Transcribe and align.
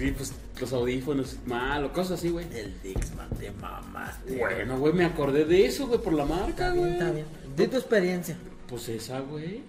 Sí, 0.00 0.12
pues 0.16 0.32
los 0.58 0.72
audífonos 0.72 1.36
mal 1.44 1.84
o 1.84 1.92
cosas 1.92 2.18
así, 2.18 2.30
güey. 2.30 2.46
El 2.54 2.72
Dixman 2.82 3.28
te 3.38 3.50
mamaste. 3.50 4.38
Bueno, 4.38 4.78
güey, 4.78 4.94
me 4.94 5.04
acordé 5.04 5.44
de 5.44 5.66
eso, 5.66 5.86
güey, 5.86 6.00
por 6.00 6.14
la 6.14 6.24
marca, 6.24 6.48
Está 6.68 6.72
bien, 6.72 6.78
güey. 6.84 6.92
está 6.92 7.10
bien. 7.10 7.26
Di 7.54 7.66
tu 7.66 7.76
experiencia. 7.76 8.36
Pues 8.66 8.88
esa, 8.88 9.20
güey. 9.20 9.60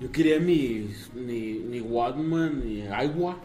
Yo 0.00 0.10
quería 0.10 0.40
mi, 0.40 0.90
ni, 1.14 1.58
ni 1.58 1.80
Walkman, 1.82 2.64
ni 2.64 2.82
Aiwa. 2.88 3.36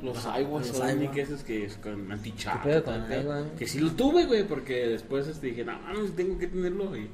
Los 0.00 0.24
Aiwa 0.26 0.60
los 0.60 0.68
son 0.68 1.08
que 1.08 1.22
esos 1.22 1.42
que 1.42 1.64
es 1.64 1.76
con 1.78 2.12
anti-chat. 2.12 2.62
¿Qué 2.62 2.68
pedo 2.68 2.84
con 2.84 3.02
Aiwa? 3.02 3.44
Que 3.58 3.66
sí 3.66 3.80
lo 3.80 3.90
tuve, 3.90 4.26
güey, 4.26 4.46
porque 4.46 4.86
después 4.86 5.26
este, 5.26 5.48
dije, 5.48 5.64
no, 5.64 5.76
mames, 5.80 6.14
tengo 6.14 6.38
que 6.38 6.46
tenerlo. 6.46 6.96
Y... 6.96 7.08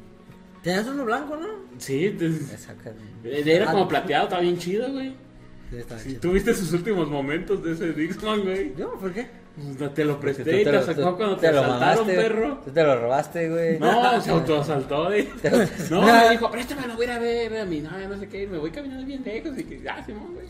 Tenías 0.62 0.86
uno 0.86 1.06
blanco, 1.06 1.36
¿no? 1.36 1.48
Sí, 1.78 2.10
de- 2.10 2.36
eh, 3.24 3.42
era 3.46 3.70
como 3.70 3.88
plateado, 3.88 4.24
estaba 4.24 4.42
bien 4.42 4.58
chido, 4.58 4.92
güey. 4.92 5.14
Sí, 5.98 6.14
tuviste 6.14 6.54
sus 6.54 6.72
últimos 6.72 7.08
momentos 7.08 7.62
de 7.64 7.72
ese 7.72 7.92
Dixman, 7.92 8.42
güey. 8.42 8.72
¿Yo? 8.76 8.94
¿Por 8.94 9.12
qué? 9.12 9.26
Pues, 9.56 9.78
no 9.78 9.90
Te 9.90 10.04
lo 10.04 10.20
presté 10.20 10.60
y 10.60 10.64
te 10.64 10.72
lo 10.72 10.82
sacó 10.84 11.16
cuando 11.16 11.36
te, 11.36 11.52
lo 11.52 11.60
asaltaron, 11.60 11.80
mamaste, 11.80 12.14
perro. 12.14 12.60
Tú 12.64 12.70
te 12.72 12.82
lo 12.82 13.00
robaste, 13.00 13.48
güey. 13.48 13.78
No, 13.78 14.20
se 14.22 14.30
autoasaltó, 14.30 15.04
güey. 15.06 15.28
No, 15.90 16.02
me 16.02 16.30
dijo, 16.30 16.50
préstamelo, 16.50 16.94
voy 16.96 17.06
a 17.06 17.08
ir 17.08 17.12
a 17.12 17.18
ver 17.18 17.56
a 17.58 17.64
mi 17.64 17.80
novia, 17.80 18.08
no 18.08 18.18
sé 18.18 18.28
qué. 18.28 18.46
Me 18.46 18.58
voy 18.58 18.70
caminando 18.70 19.06
bien 19.06 19.22
lejos 19.24 19.56
y 19.58 19.64
que, 19.64 19.88
ah, 19.88 20.02
Simón, 20.04 20.34
güey. 20.34 20.46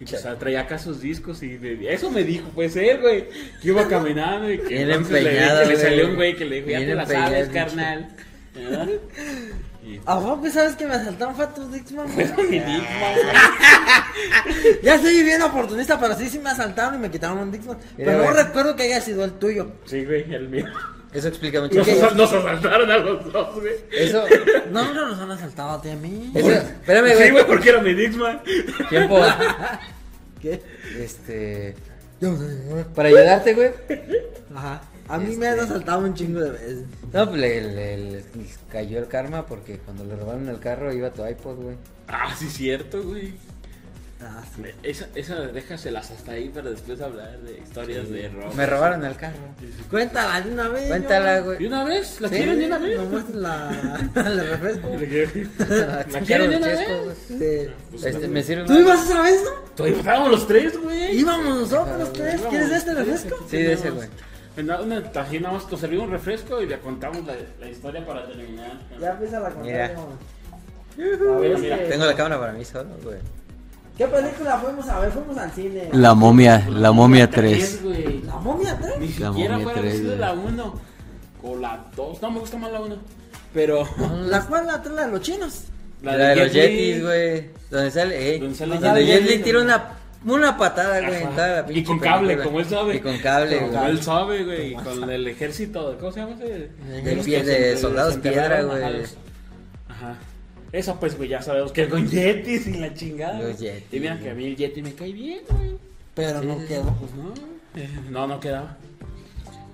Y 0.00 0.04
pues 0.04 0.24
ah, 0.24 0.34
traía 0.38 0.62
acá 0.62 0.78
sus 0.78 1.00
discos 1.00 1.42
y 1.42 1.58
me- 1.58 1.92
eso 1.92 2.10
me 2.10 2.24
dijo, 2.24 2.48
puede 2.50 2.70
ser, 2.70 3.00
güey. 3.00 3.28
Que 3.60 3.68
iba 3.68 3.86
caminando 3.86 4.50
y 4.50 4.58
que 4.58 4.68
Bien 4.68 4.90
entonces 4.90 5.22
le, 5.22 5.30
empeñado, 5.30 5.62
que 5.62 5.68
le 5.68 5.76
salió 5.76 6.08
un 6.08 6.14
güey 6.16 6.36
que 6.36 6.44
le 6.46 6.56
dijo, 6.56 6.70
ya 6.70 6.78
te 6.78 6.94
la 6.94 7.02
empeñado, 7.02 7.26
sabes, 7.26 7.48
carnal. 7.50 8.08
Y 9.84 10.00
¿A 10.04 10.20
poco 10.20 10.50
sabes 10.50 10.76
que 10.76 10.86
me 10.86 10.94
asaltaron 10.94 11.34
fue 11.34 11.46
pues 11.48 11.66
mi 11.68 11.78
Dixman, 11.78 12.06
Ya 14.82 14.94
estoy 14.96 15.22
bien 15.22 15.40
oportunista, 15.42 15.98
pero 15.98 16.14
sí, 16.16 16.28
sí 16.28 16.38
me 16.38 16.50
asaltaron 16.50 16.96
y 16.96 16.98
me 16.98 17.10
quitaron 17.10 17.38
un 17.38 17.50
Dixman. 17.52 17.78
Pero 17.96 18.24
no 18.24 18.30
recuerdo 18.32 18.76
que 18.76 18.82
haya 18.84 19.00
sido 19.00 19.24
el 19.24 19.32
tuyo. 19.32 19.72
Sí, 19.86 20.04
güey, 20.04 20.32
el 20.34 20.48
mío. 20.48 20.66
Eso 21.12 21.28
explica 21.28 21.60
mucho. 21.60 21.74
Nos, 21.76 21.88
asal- 21.88 22.14
nos 22.14 22.32
asaltaron 22.32 22.90
a 22.90 22.98
los 22.98 23.32
dos, 23.32 23.54
güey. 23.60 23.72
Eso, 23.90 24.24
No, 24.70 24.92
no 24.94 25.08
nos 25.08 25.18
han 25.18 25.30
asaltado 25.32 25.70
a 25.70 25.82
ti 25.82 25.90
a 25.90 25.96
mí. 25.96 26.30
eso, 26.34 26.50
espérame, 26.50 27.08
Sí, 27.08 27.14
güey. 27.16 27.30
güey, 27.32 27.46
porque 27.46 27.68
era 27.70 27.80
mi 27.80 27.94
Dixman. 27.94 28.40
Tiempo, 28.88 29.20
¿Qué? 30.40 30.62
este, 30.98 31.74
para 32.94 33.08
ayudarte, 33.08 33.54
güey. 33.54 33.70
Ajá. 34.54 34.82
A 35.10 35.18
mí 35.18 35.36
me 35.36 35.48
Este- 35.48 35.48
han 35.48 35.60
asaltado 35.60 35.98
un 36.00 36.14
chingo 36.14 36.40
de 36.40 36.50
veces. 36.50 36.78
No, 37.12 37.28
pues 37.28 37.40
le, 37.40 37.60
le- 37.62 37.96
le 38.12 38.24
cayó 38.70 38.98
el 38.98 39.08
karma 39.08 39.46
porque 39.46 39.78
cuando 39.78 40.04
le 40.04 40.16
robaron 40.16 40.48
el 40.48 40.58
carro 40.60 40.92
iba 40.92 41.10
tu 41.10 41.26
iPod, 41.26 41.56
güey. 41.56 41.76
Ah, 42.08 42.34
sí, 42.38 42.48
cierto, 42.48 43.02
güey. 43.02 43.34
Ah, 44.22 44.42
sí. 44.54 44.62
Esa, 44.82 45.08
esa 45.14 45.34
déjaselas 45.46 46.10
hasta 46.10 46.32
ahí 46.32 46.50
para 46.50 46.68
después 46.68 47.00
hablar 47.00 47.38
de 47.40 47.58
historias 47.58 48.10
de 48.10 48.28
robo. 48.28 48.52
Me 48.52 48.66
robaron 48.66 49.02
el 49.06 49.16
carro. 49.16 49.38
Cuéntala 49.88 50.42
de 50.42 50.52
una 50.52 50.68
vez. 50.68 50.88
Cuéntala, 50.88 51.38
yo. 51.40 51.50
¿De 51.50 51.54
güey. 51.56 51.66
una 51.66 51.84
vez? 51.84 52.20
¿La 52.20 52.28
Sí, 52.28 52.34
quieren 52.34 52.58
de 52.58 52.66
una 52.66 52.78
vez? 52.78 52.98
Muestran 53.08 53.42
la, 53.42 54.10
el 54.26 54.46
refresco. 54.50 54.88
¿La 56.12 56.20
quieren 56.20 56.50
de 56.50 56.56
una 56.58 56.66
Chesco, 56.66 57.06
vez? 57.06 57.16
güey. 57.30 57.38
Sí. 57.66 57.72
Pues, 57.92 58.04
Este, 58.04 58.28
me 58.28 58.42
sirve 58.42 58.64
¿Tú 58.66 58.74
ibas 58.78 59.04
esa 59.08 59.22
vez, 59.22 59.40
no? 59.78 59.86
Estábamos 59.86 60.30
los 60.32 60.46
tres, 60.46 60.78
güey. 60.82 61.16
Íbamos 61.18 61.58
nosotros 61.60 61.98
los 61.98 62.12
tres. 62.12 62.40
¿Quieres 62.50 62.68
de 62.68 62.76
este 62.76 62.94
refresco? 62.94 63.36
Sí, 63.50 63.56
de 63.56 63.72
ese, 63.72 63.88
güey. 63.90 64.08
En 64.60 64.66
una- 64.66 65.00
nada 65.00 65.52
más 65.52 65.70
nos 65.70 65.80
servimos 65.80 66.06
un 66.06 66.12
refresco 66.12 66.60
y 66.60 66.66
le 66.66 66.78
contamos 66.78 67.24
la, 67.26 67.34
la 67.60 67.68
historia 67.68 68.04
para 68.06 68.26
terminar. 68.26 68.72
Ya 69.00 69.10
empieza 69.12 69.40
la 69.40 69.50
contar. 69.50 69.80
A 69.80 70.96
Este, 70.98 71.58
mira. 71.60 71.88
Tengo 71.88 72.04
la 72.04 72.14
cámara 72.14 72.38
para 72.40 72.52
mí 72.52 72.64
solo, 72.64 72.90
güey. 73.02 73.16
¿Qué 73.96 74.06
película 74.06 74.58
fuimos 74.58 74.88
a 74.88 75.00
ver? 75.00 75.10
Fuimos 75.12 75.36
al 75.36 75.50
cine. 75.52 75.88
La 75.92 76.14
momia, 76.14 76.66
la 76.70 76.90
momia 76.92 77.28
Tres, 77.30 77.80
3. 77.80 77.82
güey. 77.82 78.22
¿La 78.22 78.36
momia 78.36 78.78
3? 78.80 78.98
Ni 78.98 79.08
La 79.08 79.28
siquiera 79.28 79.58
momia 79.58 79.72
fuera 79.72 80.16
la 80.16 80.32
1 80.32 80.80
o 81.42 81.56
la 81.56 81.84
2. 81.96 82.22
No, 82.22 82.30
me 82.30 82.40
gusta 82.40 82.56
más 82.56 82.72
la 82.72 82.80
1. 82.80 82.96
Pero 83.52 83.86
¿La 84.26 84.40
cual? 84.46 84.66
La 84.66 84.82
3, 84.82 84.94
la 84.94 85.06
de 85.06 85.12
los 85.12 85.20
chinos. 85.20 85.64
La, 86.02 86.16
de 86.16 86.36
los 86.36 86.52
Jet 86.52 86.70
Li- 86.70 86.76
Yetis, 86.76 87.02
güey. 87.04 87.50
Donde 87.70 87.90
sale, 87.90 88.30
ey, 88.32 88.40
Donde 88.40 88.54
sale 88.56 88.78
donde 88.78 89.06
Jet 89.06 89.22
Li. 89.22 89.28
Jet 89.28 89.36
Li 89.38 89.42
tira 89.44 89.60
una, 89.60 89.88
una 90.24 90.56
patada, 90.56 91.00
güey, 91.00 91.20
en 91.22 91.26
Ajá. 91.28 91.34
toda 91.36 91.62
la 91.62 91.72
Y 91.72 91.84
con 91.84 91.98
cable, 91.98 92.26
película. 92.28 92.44
como 92.44 92.60
él 92.60 92.66
sabe. 92.66 92.96
Y 92.96 93.00
con 93.00 93.18
cable, 93.18 93.58
Como 93.58 93.72
güey. 93.72 93.90
él 93.90 94.02
sabe, 94.02 94.44
güey. 94.44 94.72
y 94.72 94.74
Con 94.74 95.10
el 95.10 95.28
ejército. 95.28 95.96
¿Cómo 95.98 96.12
se 96.12 96.20
llama 96.20 96.34
ese? 96.34 96.70
De 97.02 97.16
Los 97.16 97.26
pie- 97.26 97.42
de 97.44 97.76
soldados 97.76 98.16
piedra, 98.18 98.62
güey. 98.62 98.82
ajá, 98.82 98.98
Ajá. 99.88 100.16
Eso 100.72 101.00
pues, 101.00 101.16
güey, 101.16 101.28
ya 101.28 101.42
sabemos 101.42 101.72
que 101.72 101.82
es 101.82 101.88
con 101.88 102.08
Yetis 102.08 102.66
y 102.68 102.74
la 102.74 102.94
chingada. 102.94 103.40
Los. 103.40 103.58
Yetis, 103.58 103.92
Y 103.92 104.00
mira 104.00 104.18
que 104.20 104.30
a 104.30 104.34
mí 104.34 104.44
el 104.46 104.56
Yeti 104.56 104.82
me 104.82 104.92
cae 104.94 105.12
bien, 105.12 105.40
güey. 105.48 105.72
Pero 106.14 106.40
Sí, 106.40 106.46
no 106.46 106.58
quedó. 106.66 106.82
Pues 106.94 107.12
no. 107.14 108.10
No, 108.10 108.26
no 108.26 108.40
quedaba. 108.40 108.76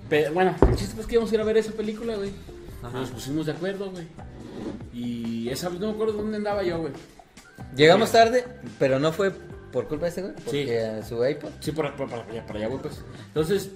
Pero 0.09 0.33
bueno, 0.33 0.55
el 0.69 0.75
chiste 0.75 0.99
es 1.01 1.05
que 1.07 1.13
íbamos 1.15 1.31
a 1.31 1.35
ir 1.35 1.41
a 1.41 1.43
ver 1.43 1.57
esa 1.57 1.71
película, 1.73 2.15
güey. 2.15 2.31
Nos 2.93 3.09
pusimos 3.11 3.45
de 3.45 3.51
acuerdo, 3.51 3.91
güey. 3.91 4.05
Y 4.93 5.49
esa 5.49 5.69
vez 5.69 5.79
no 5.79 5.87
me 5.87 5.93
acuerdo 5.93 6.13
dónde 6.13 6.37
andaba 6.37 6.63
yo, 6.63 6.79
güey. 6.79 6.93
Llegamos 7.75 8.11
tarde, 8.11 8.45
pero 8.79 8.99
no 8.99 9.11
fue 9.11 9.31
por 9.71 9.87
culpa 9.87 10.05
de 10.05 10.11
ese, 10.11 10.21
güey. 10.21 10.33
Porque 10.35 10.99
Sí. 11.03 11.07
su 11.09 11.25
iPod. 11.25 11.49
Sí, 11.59 11.71
para, 11.71 11.89
allá, 11.89 12.45
para 12.45 12.59
allá, 12.59 12.67
güey, 12.67 12.81
pues. 12.81 13.03
Entonces, 13.27 13.71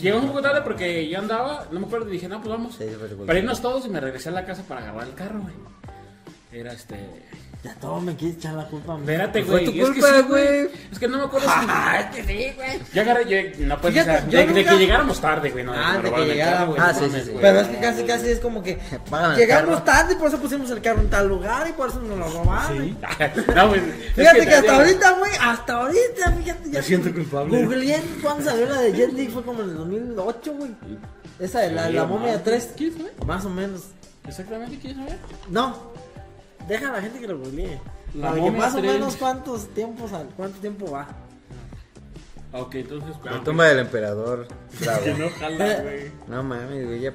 llegamos 0.00 0.24
un 0.24 0.30
poco 0.30 0.42
tarde 0.42 0.62
porque 0.62 1.08
yo 1.08 1.18
andaba, 1.18 1.66
no 1.70 1.80
me 1.80 1.86
acuerdo, 1.86 2.08
y 2.08 2.12
dije, 2.12 2.28
no, 2.28 2.38
pues 2.40 2.50
vamos. 2.50 2.76
Sí. 2.76 2.84
Para 3.26 3.38
irnos 3.38 3.60
todos 3.60 3.86
y 3.86 3.88
me 3.88 4.00
regresé 4.00 4.28
a 4.28 4.32
la 4.32 4.44
casa 4.44 4.62
para 4.62 4.80
agarrar 4.82 5.08
el 5.08 5.14
carro, 5.14 5.40
güey. 5.40 5.54
Era 6.52 6.72
este. 6.72 6.94
Ya 7.64 7.74
todo 7.76 7.98
me 7.98 8.14
quieres 8.14 8.36
echar 8.36 8.52
la 8.52 8.66
culpa 8.66 8.92
a 8.92 8.96
mí. 8.98 9.02
Espérate, 9.04 9.42
Fue 9.42 9.52
güey. 9.52 9.64
tu 9.64 9.70
es 9.70 9.76
que 9.76 9.82
culpa, 9.94 10.08
sí, 10.16 10.22
güey. 10.28 10.68
Es 10.92 10.98
que 10.98 11.08
no 11.08 11.16
me 11.16 11.24
acuerdo 11.24 11.48
si. 11.48 11.54
Ah, 11.66 11.98
es 12.00 12.14
que 12.16 12.22
sí, 12.24 12.52
güey. 12.56 12.80
Ya 12.92 13.02
agarré, 13.02 13.54
yo, 13.56 13.64
no 13.66 13.80
pues, 13.80 13.94
Fíjate, 13.94 14.30
yo 14.30 14.38
de, 14.38 14.64
que 14.64 14.76
llegáramos 14.76 15.18
tarde, 15.18 15.50
güey. 15.50 15.64
No, 15.64 15.72
Ah, 15.74 15.98
de 16.02 16.12
que 16.12 16.24
llegáramos. 16.26 16.76
güey, 16.76 16.86
Ah, 16.86 16.92
sí, 16.92 17.06
sí. 17.10 17.32
Pero 17.40 17.60
es 17.60 17.68
que 17.68 17.78
casi, 17.78 18.02
casi 18.04 18.28
es 18.28 18.40
como 18.40 18.62
que 18.62 18.78
llegamos 19.38 19.82
tarde 19.82 20.12
y 20.12 20.16
por 20.16 20.28
eso 20.28 20.38
pusimos 20.38 20.70
el 20.70 20.82
carro 20.82 21.00
en 21.00 21.08
tal 21.08 21.26
lugar 21.26 21.66
y 21.66 21.72
por 21.72 21.88
eso 21.88 22.00
nos 22.00 22.18
lo 22.18 22.28
robaron. 22.42 22.84
Sí. 22.84 22.96
no, 23.54 23.68
güey. 23.68 23.80
es 23.80 24.14
Fíjate 24.14 24.46
que, 24.46 24.54
hasta 24.56 24.76
ahorita, 24.76 25.10
güey, 25.12 25.32
hasta 25.40 25.72
ahorita, 25.72 26.32
fíjate. 26.32 26.70
Ya 26.70 26.78
Me 26.80 26.82
siento 26.84 27.14
culpable. 27.14 27.62
Googleé 27.64 28.02
cuando 28.20 28.44
salió 28.44 28.66
la 28.66 28.80
de 28.82 28.92
Jet 28.92 29.12
Li, 29.14 29.28
fue 29.28 29.42
como 29.42 29.62
en 29.62 29.70
el 29.70 29.76
2008, 29.76 30.52
güey. 30.52 30.70
Esa 31.38 31.60
de 31.60 31.70
la, 31.72 31.86
Sí, 31.86 31.94
la 31.94 32.04
momia 32.04 32.26
mames. 32.32 32.44
3. 32.44 32.68
¿Quieres 32.76 32.96
saber? 32.98 33.12
Más 33.26 33.44
o 33.46 33.48
menos. 33.50 33.84
Exactamente, 34.28 34.78
¿quieres 34.78 34.98
saber? 34.98 35.18
No, 35.48 35.93
deja 36.68 36.88
a 36.88 36.92
la 36.92 37.02
gente 37.02 37.18
que 37.20 37.28
lo 37.28 37.38
googlee. 37.38 37.78
La 38.14 38.30
Para 38.30 38.42
que 38.44 38.50
más 38.52 38.74
o 38.74 38.78
3. 38.78 38.92
menos 38.92 39.16
cuántos 39.16 39.68
tiempos, 39.74 40.12
al- 40.12 40.28
cuánto 40.36 40.58
tiempo 40.60 40.90
va. 40.90 41.08
Ok, 42.52 42.74
entonces. 42.76 43.16
La 43.24 43.42
tumba 43.42 43.64
del 43.66 43.80
emperador. 43.80 44.46
Bravo. 44.80 45.00
Que 45.04 45.14
no 45.14 45.30
jala, 45.30 45.80
güey. 45.82 46.10
No 46.28 46.42
mames, 46.42 46.86
güey, 46.86 47.00
ya. 47.00 47.12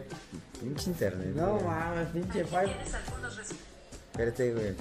Pinche 0.59 0.89
internet. 0.89 1.33
No 1.35 1.53
güey. 1.53 1.63
mames, 1.65 2.07
pinche 2.09 2.43
five. 2.43 2.75
Espérate, 4.11 4.53
güey. 4.53 4.73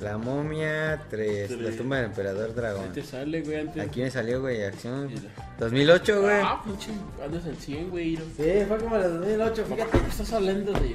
La 0.00 0.16
momia 0.18 1.02
3. 1.10 1.50
La 1.60 1.70
tumba 1.76 1.96
del 1.96 2.06
emperador 2.06 2.54
dragón. 2.54 2.84
Ahí 2.84 2.90
te 2.90 3.02
sale, 3.02 3.42
güey, 3.42 3.60
antes. 3.60 3.82
Aquí 3.86 4.00
me 4.00 4.10
salió, 4.10 4.40
güey, 4.40 4.62
acción. 4.64 5.08
Mira. 5.08 5.20
2008, 5.58 6.20
güey. 6.22 6.40
Ah, 6.42 6.62
pinche, 6.64 6.90
andas 7.22 7.44
al 7.46 7.56
100, 7.56 7.90
güey. 7.90 8.16
Sí, 8.16 8.64
fue 8.68 8.78
como 8.78 8.96
en 8.96 9.02
el 9.02 9.20
2008, 9.20 9.64
fíjate. 9.66 9.98
Estás 10.08 10.32
hablando 10.32 10.72
de 10.72 10.88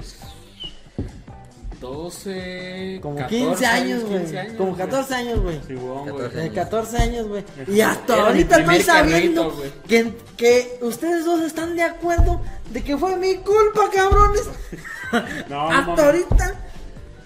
12. 1.82 3.00
Como 3.02 3.16
14 3.18 3.36
15 3.36 3.66
años, 3.66 4.04
15 4.04 4.32
güey. 4.34 4.56
Como 4.56 4.72
güey. 4.76 4.78
14 4.88 5.16
años, 5.16 5.40
güey. 5.40 5.60
Sí, 5.68 5.74
güey, 5.74 5.88
güey. 6.00 6.06
14. 6.30 6.38
De 6.38 6.52
14 6.52 6.98
años, 6.98 7.28
güey. 7.28 7.44
Y 7.68 7.82
hasta 7.82 8.14
Era 8.14 8.24
ahorita 8.28 8.56
estoy 8.60 8.64
primer 8.64 8.84
sabiendo 8.84 9.62
que, 9.88 10.14
que 10.38 10.78
ustedes 10.82 11.26
dos 11.26 11.42
están 11.42 11.76
de 11.76 11.84
acuerdo 11.84 12.42
de 12.70 12.84
que 12.84 12.98
fue 12.98 13.18
mi 13.18 13.36
culpa, 13.38 13.90
cabrones. 13.94 14.44
No, 15.12 15.20
no, 15.50 15.70
hasta 15.70 15.82
mames. 15.88 16.06
ahorita. 16.06 16.56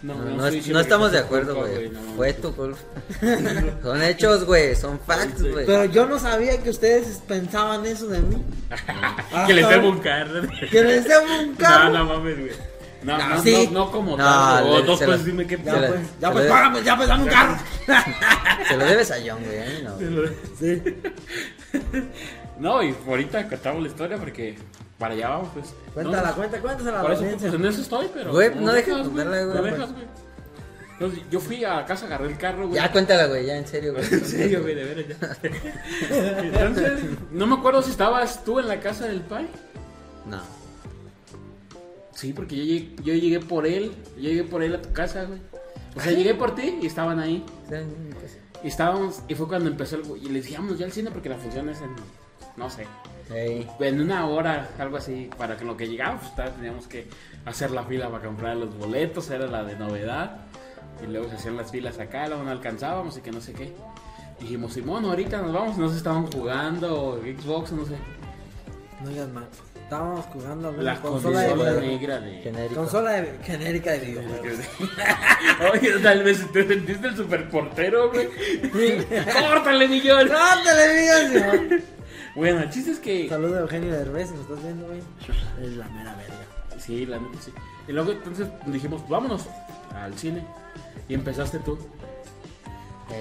No, 0.02 0.16
No, 0.16 0.24
no, 0.24 0.50
no, 0.52 0.52
no 0.52 0.80
estamos 0.80 1.12
de 1.12 1.20
acuerdo, 1.20 1.56
güey. 1.56 1.90
no. 1.90 2.00
Fue 2.16 2.34
tu 2.34 2.52
culpa. 2.56 2.78
Son 3.84 4.02
hechos, 4.02 4.44
güey. 4.46 4.76
Son 4.76 5.00
facts, 5.00 5.40
Sí. 5.42 5.50
güey. 5.52 5.66
Pero 5.68 5.86
yo 5.86 6.08
no 6.08 6.18
sabía 6.18 6.58
que 6.64 6.72
ustedes 6.72 7.22
pensaban 7.28 7.86
eso 7.86 8.08
de 8.08 8.22
mí. 8.22 8.44
Que 9.48 9.54
les 9.54 9.70
debo 9.70 9.90
un 9.90 10.00
carro. 10.00 10.42
Que 10.72 10.84
les 10.84 11.04
debo 11.08 11.26
un 11.40 11.52
No, 11.52 11.58
carro. 11.58 11.90
no 11.92 12.06
mames, 12.06 12.40
güey. 12.40 12.52
No, 13.06 13.18
No, 13.18 13.30
no, 13.30 13.42
sí. 13.44 13.70
no, 13.72 13.86
no 13.86 13.92
como 13.92 14.12
No, 14.12 14.24
tal. 14.24 14.68
O 14.68 14.82
dos 14.82 15.02
la- 15.02 15.18
dime 15.18 15.46
qué 15.46 15.58
Ya 15.64 15.74
pues, 15.78 16.02
ya 16.20 16.32
pues, 16.32 16.48
págame, 16.48 16.84
ya 16.84 16.96
pues, 16.98 17.08
dame 17.08 17.24
un 17.24 17.30
carro. 17.30 17.56
Se 18.68 18.78
lo 18.78 18.86
debes 18.86 19.12
a 19.12 19.16
John, 19.26 19.40
güey. 19.44 19.60
mí 19.60 19.84
no. 19.84 20.28
Sí. 20.60 20.84
No, 22.58 22.82
y 22.82 22.96
ahorita 23.06 23.50
contamos 23.50 23.82
la 23.84 23.90
historia 23.90 24.18
porque 24.18 24.58
para 24.98 25.14
allá 25.14 25.28
vamos, 25.30 25.50
pues. 25.54 25.74
Cuéntala, 25.94 26.30
No, 26.30 26.36
cuenta, 26.36 26.60
cuéntasela 26.62 27.02
Por 27.02 27.12
eso, 27.12 27.26
pues 27.38 27.54
en 27.54 27.66
eso 27.66 27.82
estoy, 27.82 28.10
pero. 28.14 28.32
Güey, 28.32 28.56
no 28.56 28.72
dejes 28.72 28.96
dejas, 28.96 29.08
contarla, 29.10 29.44
güey. 29.44 29.56
No 29.58 29.62
dejas, 29.64 29.92
güey. 29.92 30.06
Entonces, 30.94 31.20
yo 31.30 31.40
fui 31.42 31.66
a 31.66 31.86
casa, 31.86 32.06
agarré 32.06 32.28
el 32.28 32.38
carro, 32.38 32.70
güey. 32.70 32.80
Ya 32.82 32.90
cuéntala, 32.90 33.26
güey. 33.28 33.46
Ya, 33.46 33.58
en 33.58 33.68
serio, 33.68 33.92
güey. 33.94 34.06
En 34.12 34.26
serio, 34.26 34.62
güey, 34.62 34.74
de 34.76 34.84
veras 34.86 35.06
ya. 35.20 35.38
Entonces, 36.40 37.02
no 37.32 37.46
me 37.46 37.56
acuerdo 37.56 37.82
si 37.82 37.92
estabas 37.92 38.42
tú 38.46 38.60
en 38.62 38.70
la 38.70 38.80
casa 38.80 39.06
del 39.06 39.20
pai. 39.20 39.50
No. 40.26 40.40
Sí, 42.16 42.34
porque 42.34 42.56
yo 42.56 42.64
llegué, 42.64 42.96
yo 43.04 43.14
llegué 43.14 43.40
por 43.42 43.68
él. 43.68 43.92
Yo 44.16 44.24
llegué 44.24 44.44
por 44.46 44.64
él 44.64 44.74
a 44.74 44.82
tu 44.82 44.92
casa, 44.94 45.26
güey. 45.26 45.40
O 45.96 46.00
sea, 46.00 46.12
llegué 46.12 46.34
por 46.34 46.56
ti 46.56 46.80
y 46.82 46.88
estaban 46.88 47.20
ahí. 47.20 47.44
Y 48.64 48.68
estábamos, 48.68 49.22
y 49.28 49.36
fue 49.36 49.48
cuando 49.48 49.70
empezó 49.70 49.98
el, 49.98 50.04
y 50.24 50.30
les 50.30 50.46
dijimos 50.46 50.80
ya 50.80 50.86
al 50.86 50.92
cine 50.92 51.12
porque 51.12 51.30
la 51.30 51.38
función 51.38 51.70
es 51.70 51.80
en, 51.82 51.92
no 52.58 52.70
sé, 52.70 52.88
Ey. 53.32 53.68
en 53.80 54.02
una 54.02 54.26
hora, 54.28 54.70
algo 54.80 54.98
así, 54.98 55.30
para 55.38 55.56
que 55.56 55.62
en 55.62 55.68
lo 55.68 55.78
que 55.78 55.88
llegamos, 55.88 56.24
pues, 56.36 56.56
teníamos 56.56 56.88
que 56.88 57.08
hacer 57.46 57.70
la 57.72 57.84
fila 57.84 58.10
para 58.10 58.26
comprar 58.26 58.58
los 58.58 58.76
boletos, 58.78 59.30
era 59.30 59.46
la 59.46 59.64
de 59.64 59.76
novedad. 59.78 60.48
Y 61.04 61.12
luego 61.12 61.30
se 61.30 61.36
hacían 61.36 61.58
las 61.58 61.70
filas 61.70 62.00
acá, 62.00 62.28
luego 62.28 62.44
no 62.44 62.52
alcanzábamos 62.52 63.18
y 63.18 63.22
que 63.22 63.32
no 63.32 63.42
sé 63.42 63.54
qué. 63.54 63.74
Dijimos, 64.40 64.74
Simón, 64.74 65.06
ahorita 65.06 65.42
nos 65.42 65.54
vamos, 65.54 65.78
no 65.78 65.90
sé, 65.90 65.98
estaban 65.98 66.26
jugando, 66.32 67.10
o 67.10 67.18
Xbox, 67.18 67.72
no 67.74 67.86
sé. 67.86 67.96
No 69.04 69.10
digas 69.10 69.30
más. 69.30 69.46
Estábamos 69.86 70.26
jugando 70.26 70.72
La 70.72 71.00
consola, 71.00 71.48
consola 71.48 71.74
de, 71.74 71.82
negra 71.88 72.20
de... 72.20 72.68
Consola 72.74 73.12
de- 73.12 73.38
genérica 73.44 73.92
de 73.92 74.00
videojuegos. 74.00 74.60
Oye, 75.74 76.00
tal 76.02 76.24
vez 76.24 76.52
te 76.52 76.68
sentiste 76.68 77.08
el 77.08 77.16
superportero, 77.16 78.12
güey. 78.12 78.28
¡Córtale, 79.32 79.88
millón! 79.88 80.28
¡No 80.28 80.64
te 80.64 80.76
le 80.76 81.02
digas, 81.02 81.32
Simón! 81.32 81.84
Bueno, 82.36 82.62
el 82.62 82.70
chiste 82.72 82.92
es 82.92 83.00
que... 83.00 83.30
Saludos 83.30 83.58
a 83.58 83.62
Eugenio 83.62 83.92
Derbez, 83.94 84.32
nos 84.32 84.42
estás 84.42 84.64
viendo, 84.64 84.88
güey. 84.88 85.02
Es 85.62 85.74
la 85.78 85.88
mera 85.90 86.16
verga. 86.16 86.80
Sí, 86.80 87.06
la 87.06 87.20
neta 87.20 87.40
sí. 87.40 87.54
Y 87.88 87.92
luego 87.92 88.12
entonces 88.12 88.48
dijimos, 88.66 89.08
vámonos 89.08 89.46
al 89.94 90.18
cine. 90.18 90.44
Y 91.08 91.14
empezaste 91.14 91.60
tú. 91.60 91.78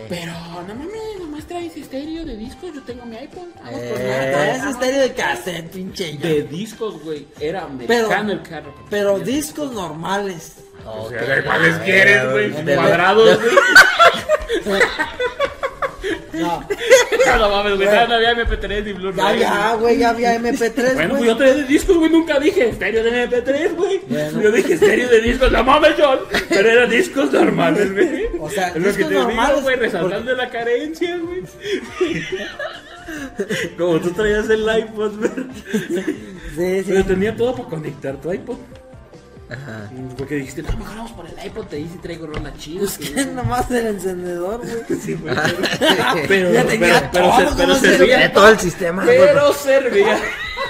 Pero 0.09 0.33
no 0.67 0.75
mames, 0.75 1.19
nomás 1.21 1.45
traes 1.47 1.77
estéreo 1.77 2.25
de 2.25 2.37
discos. 2.37 2.75
Yo 2.75 2.83
tengo 2.83 3.05
mi 3.05 3.17
iPhone. 3.17 3.51
Vamos 3.57 3.81
por 3.81 4.01
Eh. 4.01 4.09
nada. 4.09 4.33
Traes 4.33 4.65
estéreo 4.65 5.01
de 5.03 5.13
cassette, 5.15 5.71
pinche. 5.71 6.17
ya. 6.17 6.29
De 6.29 6.43
discos, 6.45 7.03
güey. 7.03 7.27
Era 7.39 7.65
americano 7.65 8.33
el 8.33 8.43
carro. 8.43 8.75
Pero 8.89 9.19
discos 9.19 9.73
normales. 9.73 10.57
O 10.87 11.09
sea, 11.11 11.23
¿de 11.23 11.45
cuáles 11.45 11.77
quieres, 11.79 12.31
güey? 12.31 12.51
Cuadrados, 12.77 13.39
güey. 14.65 14.81
No, 16.35 16.67
No 17.39 17.49
mames, 17.51 17.77
güey. 17.77 17.89
ya 17.89 18.07
No 18.07 18.15
había 18.15 18.33
MP3 18.35 18.85
ni 18.85 18.93
Blu-ray. 18.93 19.39
ya, 19.39 19.41
ya, 19.41 19.75
güey, 19.75 19.99
ya 19.99 20.11
había 20.11 20.35
MP3, 20.41 20.95
Bueno, 20.95 21.15
pues 21.15 21.25
yo 21.27 21.37
traía 21.37 21.55
de 21.55 21.65
discos, 21.65 21.97
güey, 21.97 22.11
nunca 22.11 22.39
dije 22.39 22.69
estéreo 22.71 23.03
de 23.05 23.29
MP3, 23.29 23.75
güey. 23.75 24.01
Bueno. 24.09 24.43
Yo 24.43 24.53
dije 24.53 24.75
estéreo 24.75 25.09
de 25.09 25.21
discos, 25.21 25.53
no 25.53 25.65
mames, 25.65 25.95
John. 25.99 26.19
Pero 26.49 26.69
eran 26.71 26.91
discos 26.91 27.33
normales, 27.33 27.93
güey. 27.93 28.27
O 28.41 28.51
sea, 28.51 28.69
es 28.69 28.77
lo 28.77 28.93
que 28.95 29.05
te 29.05 29.11
digo, 29.11 29.61
güey, 29.63 29.77
resaltando 29.77 30.35
la 30.35 30.51
carencia, 30.51 31.19
güey. 31.19 31.43
Como 33.79 34.01
tú 34.01 34.11
traías 34.13 34.49
el 34.51 34.63
iPod, 34.79 35.13
güey. 35.19 35.31
Sí, 36.57 36.83
sí. 36.83 36.85
Pero 36.87 37.05
tenía 37.05 37.37
todo 37.37 37.55
para 37.55 37.69
conectar 37.69 38.17
tu 38.21 38.33
iPod. 38.33 38.57
Ajá. 39.51 39.91
Porque 40.17 40.37
dijiste, 40.37 40.63
no, 40.63 40.77
mejor 40.79 40.97
vamos 40.97 41.13
por 41.13 41.27
el 41.27 41.47
iPod, 41.47 41.67
te 41.67 41.77
dice 41.77 41.99
traigo 42.03 42.27
rola 42.27 42.53
chida. 42.57 42.79
Pues 42.81 42.97
que 42.99 43.27
nomás 43.27 43.71
el 43.71 43.87
encendedor, 43.89 44.59
güey. 44.61 45.01
Sí, 45.01 45.15
güey. 45.15 45.35
Pero, 46.29 46.51
Ya 46.53 46.65
tenía 46.65 47.11
pero, 47.11 47.11
pero, 47.13 47.25
todo, 47.29 47.39
se- 47.39 47.45
¿cómo 47.45 47.57
pero 47.57 47.75
se 47.75 47.97
servía. 47.99 48.33
Todo 48.33 48.49
el 48.49 48.59
sistema. 48.59 49.05
güey. 49.05 49.19
Pero 49.19 49.53
servía. 49.53 50.19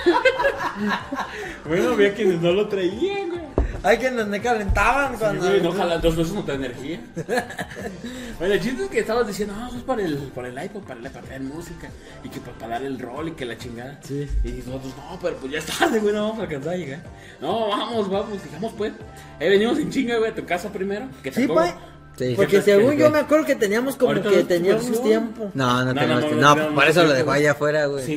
bueno, 1.66 1.92
había 1.92 2.14
quienes 2.14 2.40
no 2.40 2.52
lo 2.52 2.68
traían, 2.68 3.30
güey. 3.30 3.42
Hay 3.84 3.98
que 3.98 4.10
nos 4.10 4.26
me 4.26 4.40
calentaban 4.40 5.12
Sí, 5.12 5.18
cuando. 5.20 5.46
güey, 5.46 5.60
no 5.62 5.72
jala 5.72 5.98
dos 5.98 6.16
veces 6.16 6.32
no 6.32 6.42
te 6.42 6.52
da 6.52 6.56
energía. 6.56 7.00
bueno, 8.38 8.54
el 8.54 8.60
chiste 8.60 8.84
es 8.84 8.88
que 8.90 8.98
estabas 9.00 9.26
diciendo, 9.26 9.54
no, 9.54 9.68
eso 9.68 9.76
es 9.76 9.82
para 9.82 10.02
el, 10.02 10.16
para 10.34 10.48
el 10.48 10.64
iPod, 10.64 10.82
para, 10.82 11.00
la- 11.00 11.10
para 11.10 11.26
traer 11.26 11.42
música. 11.42 11.90
Y 12.24 12.28
que 12.30 12.40
para, 12.40 12.56
para 12.58 12.72
dar 12.74 12.82
el 12.84 12.98
rol 12.98 13.28
y 13.28 13.32
que 13.32 13.44
la 13.44 13.56
chingada. 13.58 14.00
Sí. 14.02 14.28
Y 14.42 14.50
nosotros, 14.66 14.94
no, 14.96 15.18
pero 15.20 15.36
pues 15.36 15.52
ya 15.52 15.58
es 15.58 15.66
tarde, 15.66 16.00
güey, 16.00 16.14
no 16.14 16.22
vamos 16.22 16.38
a 16.38 16.42
alcanzar 16.42 16.72
a 16.72 16.76
llegar. 16.76 17.00
No, 17.40 17.68
vamos, 17.68 18.10
vamos, 18.10 18.42
digamos 18.42 18.72
pues. 18.76 18.92
Eh, 19.38 19.48
venimos 19.50 19.78
en 19.78 19.90
chinga, 19.90 20.16
güey, 20.18 20.30
a 20.30 20.34
tu 20.34 20.44
casa 20.44 20.70
primero. 20.72 21.06
Que 21.22 21.30
Sí, 21.30 21.40
tampoco- 21.46 21.60
pai. 21.60 21.74
Sí. 22.16 22.34
Porque 22.36 22.58
¿Qué- 22.58 22.62
según 22.62 22.96
yo 22.96 23.10
me 23.10 23.18
acuerdo 23.18 23.44
que 23.44 23.56
teníamos 23.56 23.96
como 23.96 24.14
que 24.22 24.44
teníamos 24.44 25.02
tiempo. 25.02 25.50
No, 25.52 25.84
no, 25.84 25.92
No, 25.92 26.00
tenemos 26.00 26.22
no, 26.22 26.30
no, 26.30 26.36
No, 26.36 26.54
no, 26.54 26.68
no, 26.70 26.74
por 26.76 26.86
eso 26.86 27.02
no, 27.02 27.08
lo 27.08 27.14
dejó 27.14 27.26
no, 27.26 27.32
allá 27.32 27.50
afuera, 27.52 27.86
güey. 27.86 28.06
Sí, 28.06 28.16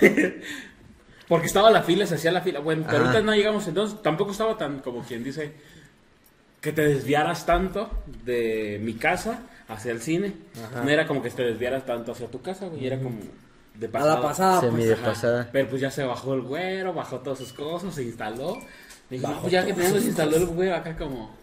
güey. 0.00 0.34
Porque 1.32 1.46
estaba 1.46 1.70
la 1.70 1.82
fila, 1.82 2.04
se 2.04 2.16
hacía 2.16 2.30
la 2.30 2.42
fila. 2.42 2.60
Bueno, 2.60 2.84
pero 2.86 3.04
ahorita 3.04 3.22
no 3.22 3.34
llegamos, 3.34 3.66
entonces 3.66 4.02
tampoco 4.02 4.32
estaba 4.32 4.58
tan 4.58 4.80
como 4.80 5.00
quien 5.02 5.24
dice 5.24 5.50
que 6.60 6.72
te 6.72 6.82
desviaras 6.82 7.46
tanto 7.46 7.88
de 8.22 8.78
mi 8.82 8.92
casa 8.96 9.40
hacia 9.66 9.92
el 9.92 10.02
cine. 10.02 10.34
Ajá. 10.62 10.82
No 10.84 10.90
era 10.90 11.06
como 11.06 11.22
que 11.22 11.30
te 11.30 11.42
desviaras 11.42 11.86
tanto 11.86 12.12
hacia 12.12 12.26
tu 12.30 12.42
casa, 12.42 12.66
güey, 12.66 12.86
era 12.86 12.98
como 12.98 13.18
de 13.76 13.86
A 13.86 13.90
pasada. 13.90 14.14
la 14.14 14.20
pasada, 14.20 14.60
Semi 14.60 14.72
pues. 14.72 14.86
de 14.88 14.92
Ajá. 14.92 15.04
pasada. 15.06 15.48
Pero 15.50 15.70
pues 15.70 15.80
ya 15.80 15.90
se 15.90 16.04
bajó 16.04 16.34
el 16.34 16.42
güero, 16.42 16.92
bajó 16.92 17.20
todas 17.20 17.38
sus 17.38 17.54
cosas, 17.54 17.94
se 17.94 18.02
instaló. 18.02 18.58
Y 19.08 19.16
dije, 19.16 19.32
pues 19.40 19.50
ya 19.54 19.64
que 19.64 19.72
tenemos 19.72 20.00
sus 20.00 20.08
instaló 20.08 20.36
el 20.36 20.44
güero 20.48 20.76
acá 20.76 20.98
como... 20.98 21.34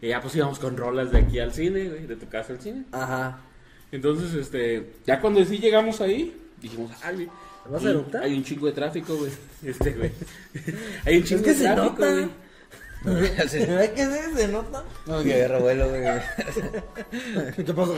Y 0.00 0.08
ya 0.08 0.22
pues 0.22 0.34
íbamos 0.36 0.58
con 0.58 0.74
rolas 0.74 1.12
de 1.12 1.18
aquí 1.18 1.38
al 1.38 1.52
cine, 1.52 1.86
güey, 1.90 2.06
de 2.06 2.16
tu 2.16 2.26
casa 2.30 2.54
al 2.54 2.60
cine. 2.60 2.84
Ajá. 2.92 3.40
Entonces, 3.92 4.32
este, 4.32 4.94
ya 5.06 5.20
cuando 5.20 5.44
sí 5.44 5.58
llegamos 5.58 6.00
ahí, 6.00 6.34
dijimos, 6.62 6.90
ay, 7.02 7.28
¿Vas 7.70 7.82
a 7.82 7.86
hay- 7.86 7.90
eructar? 7.92 8.22
Hay 8.22 8.34
un 8.34 8.44
chingo 8.44 8.66
de 8.66 8.72
tráfico, 8.72 9.16
güey. 9.16 9.30
Este, 9.64 9.90
güey. 9.92 10.12
hay 11.06 11.16
un 11.16 11.22
Es 11.22 11.28
chingo 11.28 11.42
que 11.42 11.50
de 11.50 11.56
se 11.56 11.64
tráfico, 11.64 11.84
nota. 11.92 12.10
güey. 12.12 12.28
Sí. 13.48 13.58
¿Ves 13.66 13.90
que 13.90 14.06
sí? 14.06 14.36
Se 14.36 14.48
nota. 14.48 14.82
No, 15.06 15.22
que 15.22 15.46
revuelo, 15.48 15.88
güey. 15.90 16.02
¿Qué 17.54 17.74
pasó? 17.74 17.94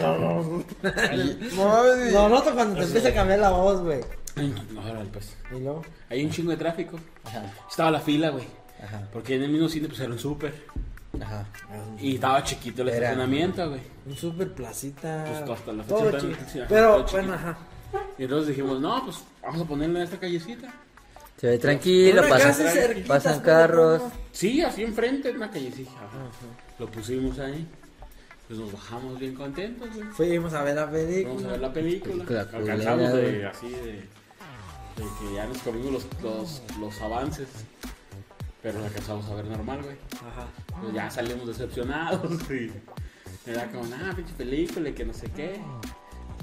No, 2.12 2.28
noto 2.28 2.54
cuando 2.54 2.74
te 2.80 2.82
empieza 2.84 3.08
a 3.08 3.14
cambiar 3.14 3.38
la 3.40 3.50
voz, 3.50 3.80
güey. 3.82 4.00
No, 4.36 4.82
pues. 5.12 5.36
Y 5.50 5.60
luego. 5.60 5.82
Hay 6.10 6.24
un 6.24 6.30
chingo 6.30 6.50
de 6.50 6.56
tráfico. 6.56 6.98
Ajá. 7.24 7.44
Estaba 7.70 7.90
la 7.90 8.00
fila, 8.00 8.30
güey. 8.30 8.44
Ajá. 8.82 9.08
Porque 9.12 9.36
en 9.36 9.44
el 9.44 9.50
mismo 9.50 9.68
cine, 9.68 9.88
pues 9.88 10.00
era 10.00 10.12
un 10.12 10.18
súper. 10.18 10.54
Ajá. 11.20 11.46
Y 12.00 12.16
estaba 12.16 12.42
chiquito 12.44 12.82
el 12.82 12.88
Era. 12.88 12.96
estacionamiento, 12.98 13.68
güey. 13.68 13.80
Un 14.06 14.16
super 14.16 14.52
placita. 14.52 15.24
Pues, 15.26 15.58
hasta 15.58 15.72
la 15.72 15.82
fecha 15.84 15.96
todo 15.96 16.10
tan- 16.10 16.20
chido. 16.20 16.34
sí, 16.52 16.58
ajá, 16.58 16.68
Pero, 16.68 16.86
todo 16.88 17.00
chiquito. 17.06 17.16
bueno, 17.18 17.34
ajá. 17.34 17.58
Y 18.18 18.24
entonces 18.24 18.48
dijimos, 18.48 18.80
no, 18.80 19.04
pues 19.04 19.18
vamos 19.42 19.62
a 19.62 19.64
ponerlo 19.64 19.98
en 19.98 20.04
esta 20.04 20.18
callecita. 20.18 20.72
Se 21.36 21.48
ve 21.48 21.58
tranquilo, 21.58 22.22
pasan, 22.28 23.04
pasan 23.06 23.40
carros. 23.40 24.02
Sí, 24.32 24.62
así 24.62 24.82
enfrente, 24.82 25.30
en 25.30 25.36
una 25.36 25.50
callecita. 25.50 25.90
Lo 26.78 26.90
pusimos 26.90 27.38
ahí. 27.38 27.66
Pues 28.48 28.60
nos 28.60 28.72
bajamos 28.72 29.18
bien 29.18 29.34
contentos, 29.34 29.88
güey. 29.94 30.06
Fuimos 30.12 30.54
a 30.54 30.62
ver 30.62 30.76
la 30.76 30.84
Vamos 30.84 30.94
a 30.94 30.98
ver 30.98 31.24
película. 31.24 31.56
la 31.58 31.72
película. 31.72 32.12
Película 32.24 32.40
Alcanzamos 32.40 33.10
culera, 33.10 33.28
de 33.38 33.46
así 33.46 33.68
de, 33.70 33.92
de 33.92 34.06
que 34.96 35.34
ya 35.34 35.46
nos 35.46 35.58
comimos 35.58 35.92
los, 35.92 36.06
los, 36.22 36.62
los 36.80 37.00
avances. 37.02 37.48
Pero 38.62 38.78
la 38.80 38.86
alcanzamos 38.86 39.26
a 39.26 39.34
ver 39.34 39.44
normal, 39.46 39.82
güey. 39.82 39.96
Ajá. 40.14 40.46
Pues 40.80 40.94
ya 40.94 41.10
salimos 41.10 41.46
decepcionados. 41.48 42.30
Y 43.46 43.50
era 43.50 43.70
como, 43.70 43.84
ah, 43.94 44.12
pinche 44.16 44.34
película 44.34 44.88
y 44.88 44.92
que 44.92 45.04
no 45.04 45.12
sé 45.12 45.30
qué. 45.30 45.60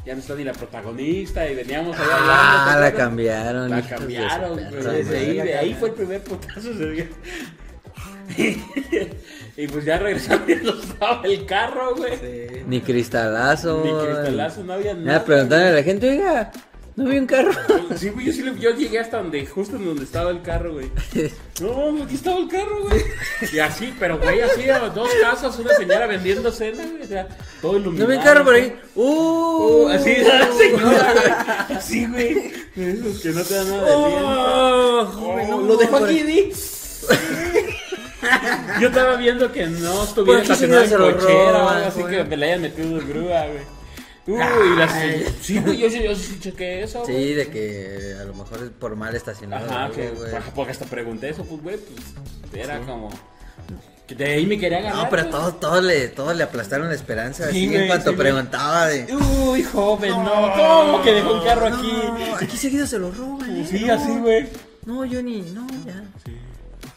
Ya 0.05 0.13
no 0.15 0.19
está 0.19 0.35
ni 0.35 0.43
la 0.43 0.51
protagonista 0.53 1.49
y 1.49 1.55
veníamos 1.55 1.97
ahí 1.97 2.03
hablando. 2.03 2.25
¿te 2.25 2.69
Ah, 2.71 2.77
la 2.79 2.93
cambiaron. 2.93 3.69
La 3.69 3.79
hijos 3.79 3.89
de 3.89 3.95
cambiaron, 3.95 4.55
perra. 4.57 4.91
Desde 4.91 5.17
ahí, 5.17 5.33
de 5.37 5.57
ahí 5.57 5.73
fue 5.79 5.89
el 5.89 5.95
primer 5.95 6.21
putazo 6.23 6.73
día. 6.73 7.07
y 9.57 9.67
pues 9.67 9.85
ya 9.85 9.99
regresando 9.99 10.47
ya 10.47 10.61
no 10.61 10.79
estaba 10.81 11.21
el 11.25 11.45
carro, 11.45 11.95
güey. 11.95 12.63
Ni 12.67 12.81
cristalazo. 12.81 13.81
Ni 13.83 14.05
cristalazo, 14.05 14.63
no 14.63 14.73
había 14.73 14.93
Nada, 14.93 15.05
nada. 15.05 15.25
preguntarle 15.25 15.67
a 15.67 15.71
la 15.71 15.83
gente, 15.83 16.09
oiga, 16.09 16.51
no 16.95 17.05
vi 17.05 17.17
un 17.17 17.25
carro. 17.25 17.51
Sí, 17.97 18.09
güey, 18.09 18.25
yo 18.27 18.33
sí 18.33 18.43
yo 18.59 18.71
llegué 18.71 18.99
hasta 18.99 19.17
donde, 19.17 19.45
justo 19.45 19.75
en 19.75 19.85
donde 19.85 20.03
estaba 20.03 20.31
el 20.31 20.41
carro, 20.41 20.73
güey. 20.73 20.89
No, 21.61 22.03
aquí 22.03 22.15
estaba 22.15 22.37
el 22.37 22.47
carro, 22.47 22.83
güey. 22.83 23.01
Y 23.51 23.59
así, 23.59 23.93
pero 23.99 24.17
güey, 24.19 24.41
así, 24.41 24.67
a 24.69 24.79
dos 24.89 25.09
casas, 25.21 25.57
una 25.59 25.73
señora 25.75 26.07
vendiendo 26.07 26.51
cena, 26.51 26.83
güey. 26.89 27.03
O 27.03 27.07
sea, 27.07 27.27
todo 27.61 27.73
No 27.73 27.79
iluminado. 27.79 28.09
vi 28.09 28.17
un 28.17 28.23
carro 28.23 28.43
por 28.45 28.55
ahí. 28.55 28.75
Uh, 28.95 29.03
Uh, 29.05 29.87
así, 29.89 30.15
la 30.17 30.51
señora, 30.53 31.13
güey. 31.13 31.77
Así, 31.77 32.05
güey. 32.07 32.51
Esos 32.75 33.21
que 33.21 33.29
no 33.29 33.43
te 33.43 33.53
dan 33.53 33.69
nada 33.69 33.83
de. 33.85 33.91
Oh, 33.95 35.55
Oh, 35.55 35.61
lo 35.61 35.77
dejo 35.77 35.97
aquí, 35.97 36.23
Di. 36.23 36.51
Yo 38.79 38.87
estaba 38.87 39.17
viendo 39.17 39.51
que 39.51 39.67
no 39.67 40.03
estuviera 40.05 40.41
estacionado 40.41 41.09
en 41.09 41.15
cochera 41.15 41.87
así 41.87 42.01
güey. 42.01 42.15
que 42.17 42.23
me 42.23 42.37
la 42.37 42.45
hayan 42.45 42.61
metido 42.61 42.99
grúa, 43.05 43.45
güey. 43.47 43.82
Uy, 44.25 44.39
las... 44.77 44.91
Sí, 45.41 45.59
güey, 45.59 45.77
yo, 45.77 45.89
sí- 45.89 46.03
yo 46.03 46.15
sí 46.15 46.37
chequé 46.39 46.83
eso, 46.83 47.03
güey. 47.03 47.15
Sí, 47.15 47.33
de 47.33 47.47
que 47.49 48.15
a 48.19 48.23
lo 48.23 48.33
mejor 48.33 48.63
es 48.63 48.69
por 48.69 48.95
mal 48.95 49.15
estacionado. 49.15 49.65
Ajá, 49.69 49.85
algo, 49.85 49.95
que, 49.95 50.09
güey. 50.11 50.31
porque 50.55 50.71
hasta 50.71 50.85
pregunté 50.85 51.29
eso, 51.29 51.43
pues, 51.43 51.61
güey, 51.61 51.77
pues, 51.77 52.63
era 52.63 52.79
como... 52.79 53.09
Que 54.07 54.15
de 54.15 54.25
ahí 54.25 54.45
me 54.45 54.59
quería 54.59 54.81
ganar. 54.81 55.03
No, 55.03 55.09
pero 55.09 55.27
todos 55.27 55.59
todo 55.61 55.81
le, 55.81 56.09
todos 56.09 56.35
le 56.35 56.43
aplastaron 56.43 56.89
la 56.89 56.93
esperanza. 56.95 57.45
Sí, 57.45 57.49
así 57.49 57.67
güey, 57.67 57.81
en 57.83 57.87
cuanto 57.87 58.11
sí, 58.11 58.17
preguntaba 58.17 58.87
de. 58.87 59.15
Uy, 59.15 59.63
joven, 59.63 60.09
no, 60.11 60.53
¿cómo 60.57 61.01
que 61.01 61.13
dejó 61.13 61.33
un 61.35 61.43
carro 61.45 61.67
aquí? 61.67 61.89
No, 62.19 62.35
aquí 62.35 62.57
seguido 62.57 62.85
se 62.85 62.99
lo 62.99 63.11
roban. 63.11 63.55
¿eh? 63.55 63.65
Sí, 63.69 63.85
No. 63.85 63.93
así, 63.93 64.11
güey. 64.19 64.49
No, 64.85 65.05
yo 65.05 65.23
ni. 65.23 65.39
No, 65.41 65.65
ya. 65.85 66.03
Y 66.29 66.32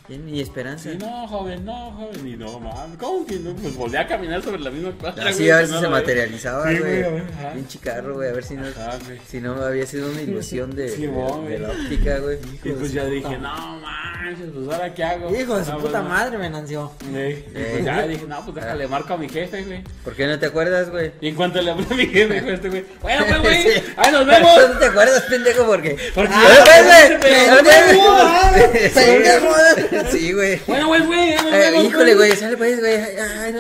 ni 0.09 0.41
esperanza. 0.41 0.91
Sí, 0.91 0.99
no, 0.99 1.27
joven, 1.29 1.65
no, 1.65 1.91
joven. 1.93 2.27
Y 2.27 2.37
no, 2.37 2.61
mames, 2.61 2.97
¿cómo 2.99 3.27
que 3.27 3.39
no? 3.39 3.55
Pues 3.55 3.75
volví 3.75 3.97
a 3.97 4.07
caminar 4.07 4.43
sobre 4.43 4.61
la 4.61 4.71
misma 4.71 4.93
cuadra. 4.93 5.29
Así 5.29 5.39
güey, 5.39 5.51
a 5.51 5.57
ver 5.57 5.67
si 5.67 5.73
no 5.73 5.81
se 5.81 5.89
materializaba, 5.89 6.63
güey. 6.65 6.79
güey, 7.03 7.03
ajá. 7.23 7.53
Pinche 7.55 7.79
carro, 7.79 8.15
güey. 8.15 8.29
A 8.29 8.33
ver 8.33 8.45
si 8.45 8.55
no, 8.55 8.67
Ajá, 8.67 8.99
si 9.27 9.41
no 9.41 9.55
había 9.63 9.87
sido 9.87 10.11
una 10.11 10.23
ilusión 10.23 10.75
de, 10.75 10.89
Sí, 10.91 11.03
de- 11.03 11.09
de 11.49 11.59
la 11.59 11.71
óptica, 11.71 12.19
güey. 12.19 12.39
Y 12.65 12.71
pues 12.73 12.93
ya 12.93 13.05
dije, 13.05 13.37
no 13.39 13.81
manches, 14.23 14.47
pues 14.55 14.69
ahora 14.75 14.95
qué 14.95 15.05
hago. 15.05 15.35
Hijo 15.35 15.57
de 15.59 15.65
su 15.65 15.71
puta 15.73 15.83
pues, 15.83 15.93
no. 15.95 16.03
madre, 16.05 16.39
me 16.39 16.51
nanció. 16.51 16.93
Sí, 17.01 17.45
pues 17.53 17.85
ya 17.85 18.07
dije, 18.07 18.25
no, 18.27 18.43
pues 18.45 18.55
déjale, 18.57 18.89
marco 18.89 19.15
a 19.15 19.17
mi 19.17 19.29
jefe, 19.29 19.63
güey. 19.63 19.83
¿Por 20.05 20.15
qué 20.15 20.27
no 20.27 20.39
te 20.39 20.47
acuerdas, 20.47 20.91
güey? 20.91 21.13
Y 21.21 21.29
en 21.29 21.35
cuanto 21.35 21.61
le 21.63 21.71
hablé 21.71 21.87
a 21.91 21.95
mi 21.95 22.07
jefe, 22.07 22.35
dijo 22.35 22.51
este 22.51 22.69
güey, 22.69 22.85
bueno, 23.03 23.25
pues, 23.29 23.41
güey, 23.43 23.63
Sí. 23.67 23.83
ahí 23.97 24.13
nos 24.13 24.27
vemos. 24.27 24.69
¿No 24.73 24.79
te 24.79 24.87
acuerdas, 24.87 25.23
pendejo? 25.29 25.65
Porque. 25.67 25.97
Porque- 26.15 26.33
¡Ah, 26.33 26.65
güey, 26.75 27.19
güey! 27.19 28.01
¡Ah, 28.09 28.53
güey! 28.53 30.11
Sí, 30.11 30.33
güey. 30.33 30.61
Bueno, 30.67 30.89
pues, 30.89 31.07
güey, 31.07 31.35
nos 31.35 31.45
Eh, 31.55 31.83
híjole, 31.85 32.15
güey, 32.15 32.33
sale 32.37 32.57
pues, 32.57 32.81
güey. 32.81 32.99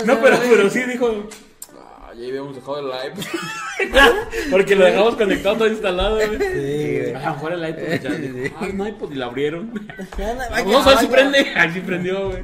No, 0.05 0.21
pero, 0.21 0.37
güey. 0.39 0.51
pero 0.51 0.71
sí 0.71 0.83
dijo. 0.85 1.29
Ah, 2.17 2.21
ya 2.21 2.29
habíamos 2.29 2.55
dejado 2.55 2.79
el 2.79 2.87
live. 2.87 3.29
Porque 4.51 4.75
lo 4.75 4.85
dejamos 4.87 5.17
conectado 5.17 5.57
todo 5.57 5.69
instalado, 5.69 6.17
güey. 6.17 6.29
Sí, 6.29 6.37
güey. 6.39 7.15
A 7.15 7.21
lo 7.29 7.35
mejor 7.35 7.53
el 7.53 7.69
iPod 7.69 8.01
ya 8.03 8.11
ah, 8.61 8.69
no 8.73 8.89
iPod 8.89 9.13
y 9.13 9.15
la 9.17 9.27
abrieron. 9.27 9.89
Vamos 10.51 10.87
a 10.87 10.91
ver 10.91 10.99
si 10.99 11.07
prende. 11.07 11.39
Así 11.57 11.81
prendió, 11.81 12.31
güey. 12.31 12.43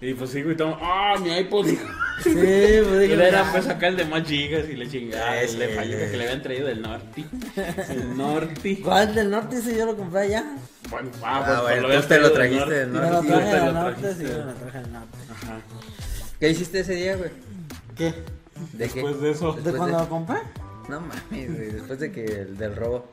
Y 0.00 0.14
pues 0.14 0.30
sí, 0.30 0.42
güey, 0.42 0.56
toma, 0.56 0.78
ah, 0.80 1.16
mi 1.20 1.36
iPod. 1.38 1.66
Sí, 1.66 1.78
pues 2.34 3.10
era 3.10 3.30
ya. 3.30 3.48
pues 3.50 3.66
acá 3.66 3.88
el 3.88 3.96
de 3.96 4.04
más 4.04 4.26
gigas 4.28 4.68
y 4.68 4.74
le 4.76 4.88
chingaba. 4.88 5.40
Ese, 5.40 5.58
le 5.58 5.68
falló 5.68 5.98
que 5.98 6.16
le 6.16 6.24
habían 6.24 6.42
traído 6.42 6.66
del 6.68 6.82
norte. 6.82 7.24
El 7.88 8.16
norte. 8.16 8.80
¿Cuál 8.82 9.14
del 9.14 9.30
norte? 9.30 9.56
Ese 9.56 9.76
yo 9.76 9.86
lo 9.86 9.96
compré 9.96 10.20
allá. 10.20 10.44
Bueno, 10.90 11.10
Ah, 11.22 11.42
pues, 11.46 11.62
bueno, 11.62 11.88
lo 11.88 12.02
te 12.04 12.18
lo 12.20 12.30
trajiste 12.32 12.70
del 12.70 12.88
Me 12.90 13.00
norte. 13.00 13.10
lo 13.12 13.22
Sí, 13.22 13.26
traje 13.28 13.54
del 13.56 13.64
lo 13.64 13.72
norte, 13.72 14.14
sí, 14.14 14.22
me 14.22 14.28
lo 14.30 14.54
traje 14.54 14.78
del 14.78 14.92
norte. 14.92 15.18
Ajá. 15.32 15.58
¿Qué 16.38 16.48
hiciste 16.50 16.80
ese 16.80 16.94
día, 16.94 17.16
güey? 17.16 17.30
¿Qué? 17.96 18.14
Después 18.72 19.20
de 19.20 19.30
eso. 19.30 19.52
¿De 19.52 19.72
cuando 19.72 19.96
de- 19.98 20.02
lo 20.04 20.08
compré? 20.08 20.36
No 20.88 21.00
mames, 21.00 21.54
güey. 21.56 21.70
Después 21.72 21.98
de 22.00 22.12
que 22.12 22.24
el 22.24 22.56
del 22.56 22.76
robo. 22.76 23.06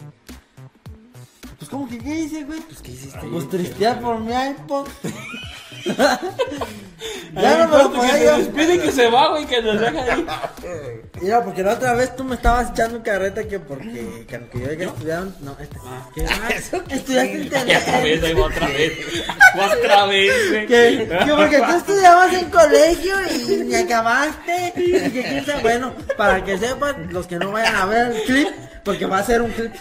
Pues, 1.57 1.69
¿cómo 1.69 1.87
que 1.87 1.97
qué 1.97 2.21
hice, 2.21 2.43
güey? 2.43 2.59
Pues, 2.61 2.81
¿qué 2.81 2.91
hiciste? 2.91 3.19
Pues 3.31 3.49
tristear 3.49 4.01
por 4.01 4.19
mi 4.19 4.31
iPod. 4.33 4.87
Ya 7.33 7.57
no 7.57 7.67
me 7.67 7.83
lo 7.83 7.91
que 7.91 7.97
podía 7.97 8.37
despide 8.37 8.75
y 8.75 8.79
que 8.79 8.91
se 8.91 9.09
va, 9.09 9.29
güey, 9.29 9.45
que 9.45 9.61
nos 9.61 9.79
deja 9.79 10.03
ahí. 10.03 10.25
Mira, 11.21 11.43
porque 11.43 11.63
la 11.63 11.73
otra 11.73 11.93
vez 11.93 12.15
tú 12.15 12.23
me 12.23 12.35
estabas 12.35 12.71
echando 12.71 13.01
carreta 13.01 13.43
que 13.47 13.59
porque 13.59 14.25
que 14.27 14.35
aunque 14.35 14.59
yo 14.59 14.69
haya 14.69 14.85
estudiado. 14.87 15.31
No, 15.41 15.55
este. 15.59 15.77
Que, 16.15 16.25
ah, 16.25 16.49
estudiaste 16.89 17.49
Ya 17.49 17.79
otra 17.79 18.01
vez, 18.01 18.15
internet. 18.15 18.23
ahí 18.23 18.33
va 18.33 18.45
otra 18.45 18.67
vez. 18.67 18.93
Otra 19.55 20.05
vez, 20.07 20.49
güey. 20.49 20.67
Que, 20.67 21.07
que 21.25 21.33
porque 21.33 21.57
tú 21.59 21.71
estudiabas 21.77 22.33
en 22.33 22.49
colegio 22.49 23.15
y 23.31 23.55
ni 23.63 23.75
acabaste. 23.75 24.73
Y 24.75 24.91
que 25.11 25.43
sabe. 25.45 25.61
Bueno, 25.61 25.93
para 26.17 26.43
que 26.43 26.57
sepan, 26.57 27.07
los 27.11 27.25
que 27.27 27.37
no 27.37 27.51
vayan 27.51 27.75
a 27.75 27.85
ver 27.85 28.11
el 28.11 28.21
clip, 28.23 28.47
porque 28.83 29.05
va 29.05 29.19
a 29.19 29.23
ser 29.23 29.41
un 29.41 29.51
clip. 29.51 29.73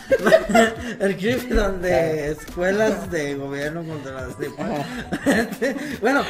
El 1.01 1.17
clip 1.17 1.51
donde 1.51 2.33
escuelas 2.33 3.11
de 3.11 3.35
gobierno 3.35 3.83
contra 3.85 4.13
las 4.13 4.39
de 4.39 4.49
Bueno, 6.01 6.23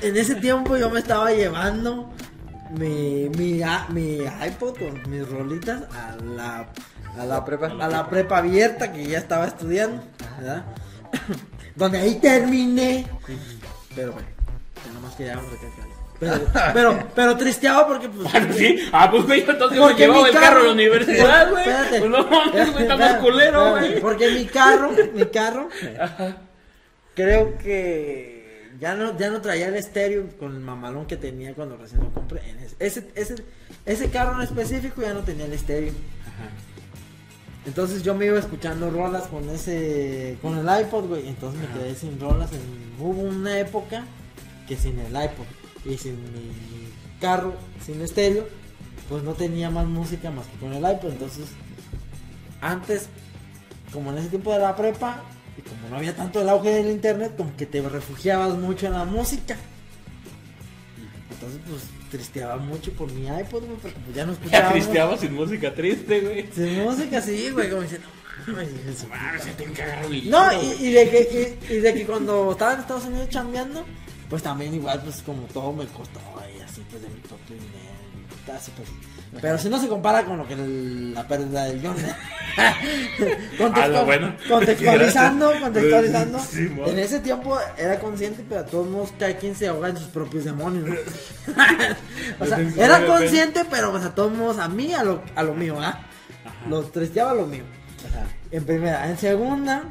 en 0.00 0.16
ese 0.16 0.34
tiempo 0.36 0.76
yo 0.76 0.90
me 0.90 1.00
estaba 1.00 1.30
llevando 1.32 2.12
mi, 2.70 3.28
mi, 3.30 3.62
mi 3.90 4.18
iPod 4.46 4.78
con 4.78 5.10
mis 5.10 5.28
rolitas 5.28 5.82
a 5.94 6.16
la, 6.22 6.68
a 7.18 7.24
la 7.24 7.44
prepa, 7.44 7.66
a 7.66 7.88
la 7.88 8.08
prepa 8.08 8.38
abierta 8.38 8.92
que 8.92 9.06
ya 9.06 9.18
estaba 9.18 9.46
estudiando, 9.46 10.02
¿verdad? 10.38 10.64
Donde 11.74 11.98
ahí 11.98 12.16
terminé. 12.16 13.06
Pero 13.94 14.12
bueno, 14.12 14.28
ya 14.84 14.92
nomás 14.92 15.14
queríamos 15.14 15.50
recalcar. 15.50 15.87
Pero, 16.20 16.40
pero, 16.74 17.08
pero 17.14 17.36
tristeaba 17.36 17.86
porque 17.86 18.08
pues. 18.08 18.28
Ah, 18.34 18.46
¿Sí? 18.56 18.78
Ah, 18.92 19.08
pues, 19.10 19.24
güey, 19.26 19.40
entonces 19.48 19.76
yo 19.78 19.84
me 19.84 19.88
Porque 19.90 20.02
llevaba 20.02 20.22
mi 20.22 20.28
el 20.30 20.34
carro 20.34 20.60
a 20.60 20.64
la 20.64 20.72
universidad, 20.72 21.50
güey. 21.50 21.62
Espérate. 21.68 21.98
Pues 22.00 22.10
no 22.10 22.24
mames, 22.28 22.72
güey, 22.72 22.82
está 22.82 22.96
más 22.96 23.14
culero, 23.18 23.70
güey. 23.70 24.00
Porque 24.00 24.30
mi 24.32 24.44
carro, 24.46 24.90
mi 25.14 25.24
carro, 25.26 25.68
creo 27.14 27.56
que 27.58 28.68
ya 28.80 28.94
no, 28.94 29.16
ya 29.16 29.30
no 29.30 29.40
traía 29.40 29.68
el 29.68 29.76
estéreo 29.76 30.26
con 30.38 30.54
el 30.54 30.60
mamalón 30.60 31.06
que 31.06 31.16
tenía 31.16 31.54
cuando 31.54 31.76
recién 31.76 32.00
lo 32.02 32.10
compré. 32.12 32.40
Ese, 32.80 33.08
ese, 33.14 33.36
ese 33.86 34.10
carro 34.10 34.34
en 34.36 34.42
específico 34.42 35.02
ya 35.02 35.14
no 35.14 35.20
tenía 35.20 35.44
el 35.46 35.52
estéreo. 35.52 35.92
Entonces 37.66 38.02
yo 38.02 38.14
me 38.14 38.26
iba 38.26 38.38
escuchando 38.38 38.90
rolas 38.90 39.24
con 39.24 39.48
ese, 39.50 40.38
con 40.40 40.56
el 40.58 40.80
iPod, 40.82 41.04
güey. 41.06 41.28
Entonces 41.28 41.60
me 41.60 41.66
quedé 41.78 41.94
sin 41.94 42.18
rolas. 42.18 42.50
en- 42.52 42.88
hubo 42.98 43.22
una 43.22 43.58
época 43.58 44.04
que 44.66 44.76
sin 44.76 44.98
el 44.98 45.10
iPod 45.12 45.44
y 45.84 45.96
sin 45.98 46.14
mi 46.32 46.88
carro, 47.20 47.54
sin 47.84 48.00
estéreo, 48.00 48.46
pues 49.08 49.22
no 49.22 49.32
tenía 49.34 49.70
más 49.70 49.86
música 49.86 50.30
más 50.30 50.46
que 50.46 50.56
con 50.58 50.72
el 50.72 50.78
iPod. 50.82 51.10
Entonces, 51.12 51.46
antes, 52.60 53.08
como 53.92 54.10
en 54.12 54.18
ese 54.18 54.28
tiempo 54.28 54.52
de 54.52 54.58
la 54.60 54.74
prepa, 54.76 55.22
y 55.56 55.62
como 55.62 55.88
no 55.90 55.96
había 55.96 56.14
tanto 56.14 56.40
el 56.40 56.48
auge 56.48 56.70
del 56.70 56.90
internet, 56.90 57.34
como 57.36 57.56
que 57.56 57.66
te 57.66 57.80
refugiabas 57.82 58.56
mucho 58.56 58.86
en 58.86 58.92
la 58.92 59.04
música. 59.04 59.56
Entonces, 61.30 61.60
pues 61.68 61.82
tristeaba 62.10 62.56
mucho 62.56 62.92
por 62.92 63.10
mi 63.12 63.26
iPod, 63.26 63.64
güey, 63.64 63.76
porque 63.80 63.98
pues 64.04 64.16
ya 64.16 64.24
no 64.26 64.32
Ya 64.32 64.38
escuchaba. 64.38 64.70
tristeaba 64.72 65.18
sin 65.18 65.34
música 65.34 65.74
triste, 65.74 66.20
güey. 66.20 66.48
Sin 66.54 66.82
música, 66.84 67.20
sí, 67.22 67.50
güey, 67.50 67.68
como 67.70 67.82
diciendo, 67.82 68.06
no, 70.30 70.62
y, 70.62 70.66
y 70.86 70.92
de 70.92 71.10
que, 71.10 71.56
y, 71.70 71.74
y 71.74 71.78
de 71.80 71.94
que 71.94 72.06
cuando 72.06 72.52
estaba 72.52 72.74
en 72.74 72.80
Estados 72.80 73.04
Unidos 73.04 73.28
chambeando, 73.28 73.84
pues 74.28 74.42
también 74.42 74.74
igual, 74.74 75.00
pues 75.02 75.22
como 75.22 75.42
todo 75.44 75.72
me 75.72 75.86
costó, 75.86 76.20
y 76.56 76.60
así, 76.60 76.82
pues 76.90 77.02
de 77.02 77.08
mi 77.08 77.20
propio 77.20 77.56
dinero, 77.56 77.94
y 78.46 78.50
así, 78.50 78.70
pues. 78.76 78.88
Pero 79.42 79.58
si 79.58 79.68
no 79.68 79.78
se 79.78 79.88
compara 79.88 80.24
con 80.24 80.38
lo 80.38 80.48
que 80.48 80.54
el- 80.54 81.12
la 81.12 81.26
pérdida 81.28 81.64
del 81.64 81.82
John. 81.86 81.96
Contexto- 83.58 83.98
Ah, 83.98 84.02
bueno. 84.04 84.34
Contextualizando, 84.48 85.52
contextualizando. 85.60 86.38
Sí, 86.38 86.68
en 86.86 86.98
ese 86.98 87.20
tiempo 87.20 87.58
era 87.76 87.98
consciente, 88.00 88.44
pero 88.48 88.62
a 88.62 88.64
todos 88.64 88.88
modos 88.88 89.12
cada 89.18 89.36
quien 89.36 89.54
se 89.54 89.68
ahoga 89.68 89.90
en 89.90 89.96
sus 89.98 90.06
propios 90.08 90.44
demonios. 90.44 90.88
¿no? 90.88 90.94
o 92.40 92.46
sea, 92.46 92.58
era 92.76 93.06
consciente, 93.06 93.64
pero 93.70 93.90
pues 93.90 94.04
a 94.04 94.14
todos 94.14 94.32
modos, 94.32 94.58
a 94.58 94.68
mí, 94.68 94.94
a 94.94 95.04
lo, 95.04 95.22
a 95.34 95.42
lo 95.42 95.54
mío, 95.54 95.76
¿ah? 95.80 96.00
Lo 96.68 96.82
tristeaba 96.84 97.34
lo 97.34 97.46
mío. 97.46 97.64
En 98.50 98.64
primera. 98.64 99.08
En 99.10 99.18
segunda, 99.18 99.84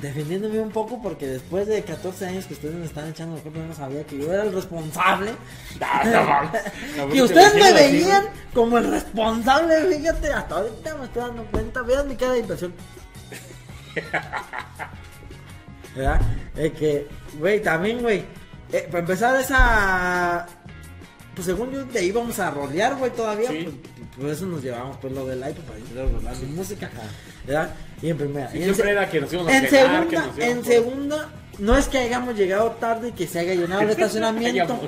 defendiéndome 0.00 0.60
un 0.60 0.70
poco 0.70 1.00
porque 1.02 1.26
después 1.26 1.66
de 1.66 1.82
14 1.82 2.26
años 2.26 2.46
que 2.46 2.54
ustedes 2.54 2.74
me 2.74 2.86
están 2.86 3.08
echando 3.08 3.36
la 3.36 3.42
culpa, 3.42 3.58
yo 3.58 3.66
no 3.66 3.74
sabía 3.74 4.04
que 4.06 4.18
yo 4.18 4.32
era 4.32 4.44
el 4.44 4.52
responsable. 4.52 5.32
Ah, 5.80 6.02
no 6.04 6.24
mames. 6.24 6.62
No, 6.96 7.06
que 7.08 7.14
te 7.14 7.22
ustedes 7.22 7.54
me 7.54 7.72
veían 7.72 8.24
como 8.54 8.78
el 8.78 8.90
responsable, 8.90 9.96
fíjate, 9.96 10.32
hasta 10.32 10.56
ahorita 10.56 10.94
me 10.96 11.04
estoy 11.04 11.22
dando 11.22 11.44
cuenta. 11.46 11.82
Vean 11.82 12.08
mi 12.08 12.16
cara 12.16 12.32
de 12.32 12.38
impresión. 12.40 12.72
¿Verdad? 15.96 16.20
Es 16.56 16.72
que, 16.72 17.08
güey, 17.38 17.62
también, 17.62 18.00
güey. 18.00 18.24
eh, 18.72 18.86
para 18.90 19.00
empezar 19.00 19.40
esa. 19.40 20.46
Pues 21.34 21.46
según 21.46 21.70
yo, 21.72 21.84
de 21.84 21.98
ahí 21.98 22.06
íbamos 22.08 22.38
a 22.38 22.50
rolear, 22.50 22.96
güey, 22.96 23.10
todavía. 23.12 23.50
Sí. 23.50 23.64
Pues, 23.64 23.76
por 24.16 24.28
eso 24.28 24.46
nos 24.46 24.62
llevamos, 24.62 24.96
pues, 24.98 25.12
lo 25.12 25.26
del 25.26 25.40
iPod 25.40 25.64
para 25.64 25.78
ir 25.78 26.36
sin 26.36 26.54
música. 26.54 26.90
¿Verdad? 27.46 27.74
Y 28.02 28.08
en 28.10 28.16
primera. 28.16 28.50
Sí, 28.50 28.58
y 28.58 28.62
en 28.62 28.74
siempre 28.74 28.92
era 28.92 29.08
que 29.10 29.20
nos 29.20 29.32
íbamos 29.32 29.52
a 29.52 29.56
en 29.56 29.62
que 29.64 29.70
segunda, 29.70 29.98
nos 30.00 30.38
en 30.38 30.44
íbamos 30.48 30.64
a- 30.66 30.70
segunda, 30.70 31.28
no 31.58 31.76
es 31.76 31.88
que 31.88 31.98
hayamos 31.98 32.36
llegado 32.36 32.70
tarde 32.72 33.08
y 33.08 33.12
que 33.12 33.26
se 33.26 33.38
haya 33.40 33.54
llenado 33.54 33.82
el 33.82 33.90
estacionamiento, 33.96 34.80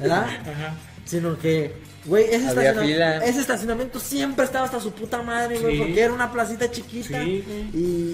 ¿verdad? 0.00 0.24
Ajá. 0.24 0.74
Sino 1.04 1.38
que, 1.38 1.74
güey, 2.04 2.24
ese, 2.24 3.40
estacionamiento 3.40 3.98
siempre 3.98 4.44
estaba 4.44 4.66
hasta 4.66 4.78
su 4.80 4.92
puta 4.92 5.22
madre, 5.22 5.58
güey, 5.58 5.76
Sí. 5.76 5.82
porque 5.82 6.00
era 6.02 6.12
una 6.12 6.30
placita 6.30 6.70
chiquita 6.70 7.22
Sí, 7.24 7.44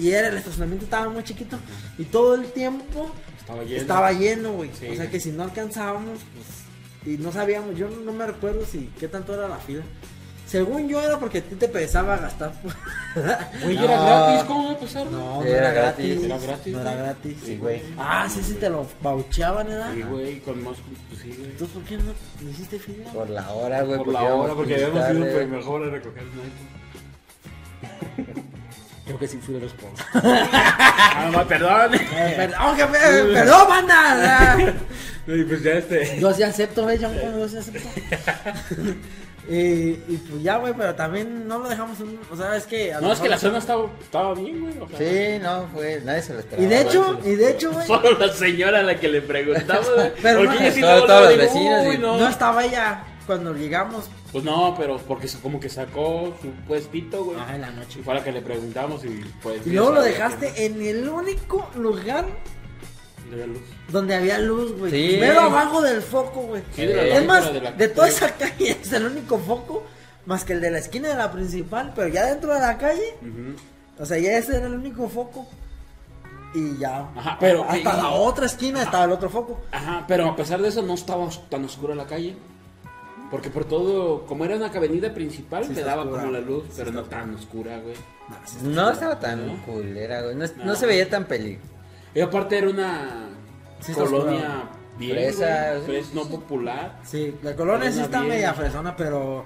y 0.01 0.09
era 0.11 0.29
el 0.29 0.37
estacionamiento 0.37 0.85
estaba 0.85 1.09
muy 1.09 1.23
chiquito 1.23 1.57
y 1.97 2.05
todo 2.05 2.35
el 2.35 2.45
tiempo 2.53 3.11
Estaba 3.39 3.63
lleno. 3.63 3.81
estaba 3.81 4.11
lleno, 4.13 4.53
güey. 4.53 4.71
Sí. 4.79 4.87
O 4.87 4.95
sea 4.95 5.09
que 5.09 5.19
si 5.19 5.31
no 5.31 5.43
alcanzábamos, 5.43 6.19
pues, 6.33 7.13
y 7.15 7.17
no 7.21 7.31
sabíamos, 7.33 7.77
yo 7.77 7.89
no 7.89 8.13
me 8.13 8.25
recuerdo 8.25 8.65
si 8.65 8.89
qué 8.99 9.07
tanto 9.09 9.33
era 9.33 9.47
la 9.49 9.57
fila. 9.57 9.83
Según 10.47 10.87
yo 10.87 11.01
era 11.01 11.17
porque 11.19 11.39
a 11.39 11.41
ti 11.41 11.55
te 11.55 11.67
pesaba 11.67 12.17
gastar. 12.17 12.53
Güey, 13.63 13.75
No. 13.77 13.83
era 13.83 13.97
gratis, 14.01 14.43
¿cómo 14.47 14.65
va 14.67 14.71
a 14.73 14.77
pasar? 14.79 15.05
No, 15.07 15.17
no 15.41 15.43
Era 15.43 15.57
era 15.57 15.71
gratis. 15.71 16.07
gratis. 16.07 16.23
Era 16.25 16.37
gratis, 16.39 16.73
No 16.73 16.81
era 16.81 16.91
güey. 16.91 17.03
gratis. 17.03 17.37
Sí, 17.43 17.57
güey. 17.57 17.81
Ah, 17.97 18.27
sí, 18.29 18.41
sí, 18.43 18.53
te 18.53 18.69
lo 18.69 18.85
baucheaban, 19.01 19.67
¿verdad? 19.67 19.91
Sí, 19.93 20.01
güey, 20.03 20.39
con 20.41 20.63
más. 20.63 20.75
Pues 21.09 21.21
sí, 21.21 21.29
güey. 21.37 21.49
Entonces, 21.51 21.69
¿por 21.75 21.83
qué 21.83 21.97
no 21.97 22.49
hiciste 22.49 22.77
fila? 22.79 23.11
Por 23.11 23.29
la 23.29 23.49
hora, 23.51 23.81
güey. 23.81 23.97
Por 23.97 24.07
la 24.13 24.21
hora, 24.23 24.53
porque 24.53 24.75
habíamos 24.75 25.09
ido 25.09 25.19
pues, 25.21 25.33
güey. 25.33 25.47
mejor 25.47 25.83
a 25.83 25.89
recoger 25.89 26.23
el. 26.23 26.29
Creo 29.05 29.19
que 29.19 29.27
sí 29.27 29.37
fui 29.37 29.59
responsable. 29.59 30.21
Ah, 31.17 31.29
no, 31.31 31.47
perdón. 31.47 31.93
Eh, 31.95 32.33
perdón, 32.35 32.75
jefe, 32.75 32.97
eh, 32.97 33.33
perdón, 33.33 33.67
banda. 33.69 34.57
Y 35.27 35.43
pues 35.43 35.63
ya 35.63 35.71
este. 35.73 36.19
Yo 36.19 36.33
sí 36.33 36.43
acepto, 36.43 36.89
eh, 36.89 36.99
John, 37.01 37.13
yo 37.15 37.47
sí 37.47 37.57
acepto. 37.57 37.79
Y, 39.47 39.89
y 40.07 40.25
pues 40.29 40.41
ya, 40.41 40.57
güey, 40.57 40.73
pero 40.75 40.95
también 40.95 41.47
no 41.47 41.59
lo 41.59 41.69
dejamos 41.69 41.99
en... 41.99 42.19
O 42.31 42.35
sea, 42.35 42.55
es 42.55 42.65
que... 42.65 42.93
a 42.93 42.99
No, 42.99 43.11
es 43.13 43.19
que 43.19 43.29
la 43.29 43.37
zona 43.37 43.59
estaba, 43.59 43.85
estaba 44.01 44.33
bien, 44.33 44.59
güey. 44.61 44.79
O 44.79 44.87
sea, 44.89 44.97
Sí, 44.97 45.39
no, 45.43 45.67
fue, 45.73 46.01
nadie 46.03 46.21
se 46.23 46.33
lo 46.33 46.39
esperaba. 46.39 46.63
Y 46.65 46.69
de 46.69 46.81
hecho, 46.81 47.17
güey. 47.19 47.33
y 47.33 47.35
de 47.35 47.51
hecho, 47.51 47.71
güey, 47.71 47.85
Solo 47.85 48.17
la 48.17 48.33
señora 48.33 48.79
a 48.79 48.83
la 48.83 48.99
que 48.99 49.07
le 49.07 49.21
preguntamos, 49.21 49.87
güey. 49.95 50.11
Pero 50.21 50.39
Porque 50.39 50.55
no- 50.55 50.61
ella 50.61 50.71
sí 50.71 50.81
Todos- 50.81 51.07
los 51.09 51.29
digo, 51.29 51.41
vecinos 51.41 51.87
"Uy, 51.87 51.95
y- 51.95 51.97
no". 51.99 52.17
no 52.17 52.27
estaba 52.27 52.65
ella 52.65 53.03
cuando 53.27 53.53
llegamos. 53.53 54.09
Pues 54.31 54.43
no, 54.43 54.75
pero 54.77 54.97
porque 54.97 55.27
como 55.41 55.59
que 55.61 55.69
sacó 55.69 56.35
su 56.41 56.49
puestito, 56.67 57.23
güey. 57.23 57.37
Ah, 57.39 57.55
en 57.55 57.61
la 57.61 57.69
noche. 57.71 57.99
Y 57.99 58.03
fue 58.03 58.13
a 58.13 58.17
la 58.17 58.23
que 58.23 58.31
le 58.33 58.41
preguntamos 58.41 59.05
y 59.05 59.21
pues... 59.41 59.65
Y 59.65 59.69
luego 59.71 59.91
lo 59.93 60.01
dejaste 60.01 60.51
que 60.53 60.65
en 60.65 60.81
el 60.81 61.07
único 61.07 61.69
lugar 61.75 62.25
no 63.27 63.33
había 63.33 63.47
luz. 63.47 63.61
donde 63.91 64.15
había 64.15 64.39
luz, 64.39 64.71
güey. 64.77 64.91
Sí. 64.91 65.17
Pero 65.19 65.41
abajo 65.41 65.81
del 65.81 66.01
foco, 66.01 66.41
güey. 66.41 66.61
Sí, 66.75 66.85
de 66.85 66.95
la 66.95 67.17
es 67.17 67.25
más, 67.25 67.53
de 67.53 67.61
la- 67.61 67.71
de 67.71 67.87
toda 67.89 68.07
esa 68.07 68.31
calle 68.35 68.71
es 68.81 68.91
el 68.93 69.05
único 69.05 69.37
foco, 69.39 69.83
más 70.25 70.43
que 70.43 70.53
el 70.53 70.61
de 70.61 70.71
la 70.71 70.79
esquina 70.79 71.09
de 71.09 71.15
la 71.15 71.31
principal, 71.31 71.93
pero 71.95 72.07
ya 72.07 72.25
dentro 72.25 72.53
de 72.53 72.59
la 72.59 72.77
calle, 72.77 73.15
Ujú. 73.21 73.55
o 74.01 74.05
sea, 74.05 74.17
ya 74.17 74.37
ese 74.37 74.57
era 74.57 74.67
el 74.67 74.73
único 74.73 75.07
foco. 75.09 75.47
Y 76.53 76.77
ya. 76.77 77.09
Ajá, 77.15 77.37
pero- 77.39 77.63
Hasta 77.65 77.79
y- 77.79 77.83
la 77.83 78.09
otra 78.11 78.45
esquina 78.45 78.81
estaba 78.83 79.03
el 79.05 79.11
otro 79.11 79.29
foco. 79.29 79.61
Ajá, 79.71 80.05
pero 80.07 80.29
a 80.29 80.35
pesar 80.35 80.61
de 80.61 80.69
eso 80.69 80.81
no 80.81 80.93
estaba 80.93 81.27
tan 81.49 81.65
oscura 81.65 81.93
la 81.95 82.05
calle. 82.05 82.35
Porque 83.31 83.49
por 83.49 83.65
todo, 83.65 84.25
como 84.27 84.45
era 84.45 84.55
una 84.55 84.67
avenida 84.67 85.11
principal, 85.13 85.65
Sí 85.65 85.71
está 85.73 85.83
daba 85.83 86.03
oscura. 86.03 86.21
como 86.21 86.31
la 86.33 86.39
luz, 86.39 86.63
Sí 86.69 86.73
pero 86.77 86.91
no 86.91 87.01
tan 87.03 87.33
oscura, 87.33 87.79
güey. 87.79 87.95
No 88.63 88.91
estaba 88.91 89.19
tan 89.19 89.47
¿No? 89.47 89.65
culera, 89.65 90.21
güey. 90.21 90.35
No, 90.35 90.45
no 90.57 90.63
No. 90.65 90.75
se 90.75 90.85
veía 90.85 91.09
tan 91.09 91.25
peligro. 91.25 91.61
Y 92.15 92.21
aparte 92.21 92.57
era 92.57 92.69
una 92.69 93.29
Sí 93.79 93.93
colonia 93.93 94.63
bien, 94.97 95.11
Fresa, 95.15 95.73
güey, 95.85 96.01
sí. 96.01 96.09
fres- 96.09 96.13
no 96.13 96.27
popular. 96.29 96.99
Sí, 97.03 97.35
la 97.43 97.55
colonia 97.55 97.91
sí 97.91 97.99
está 97.99 98.21
media 98.21 98.53
fresona, 98.53 98.95
pero. 98.95 99.45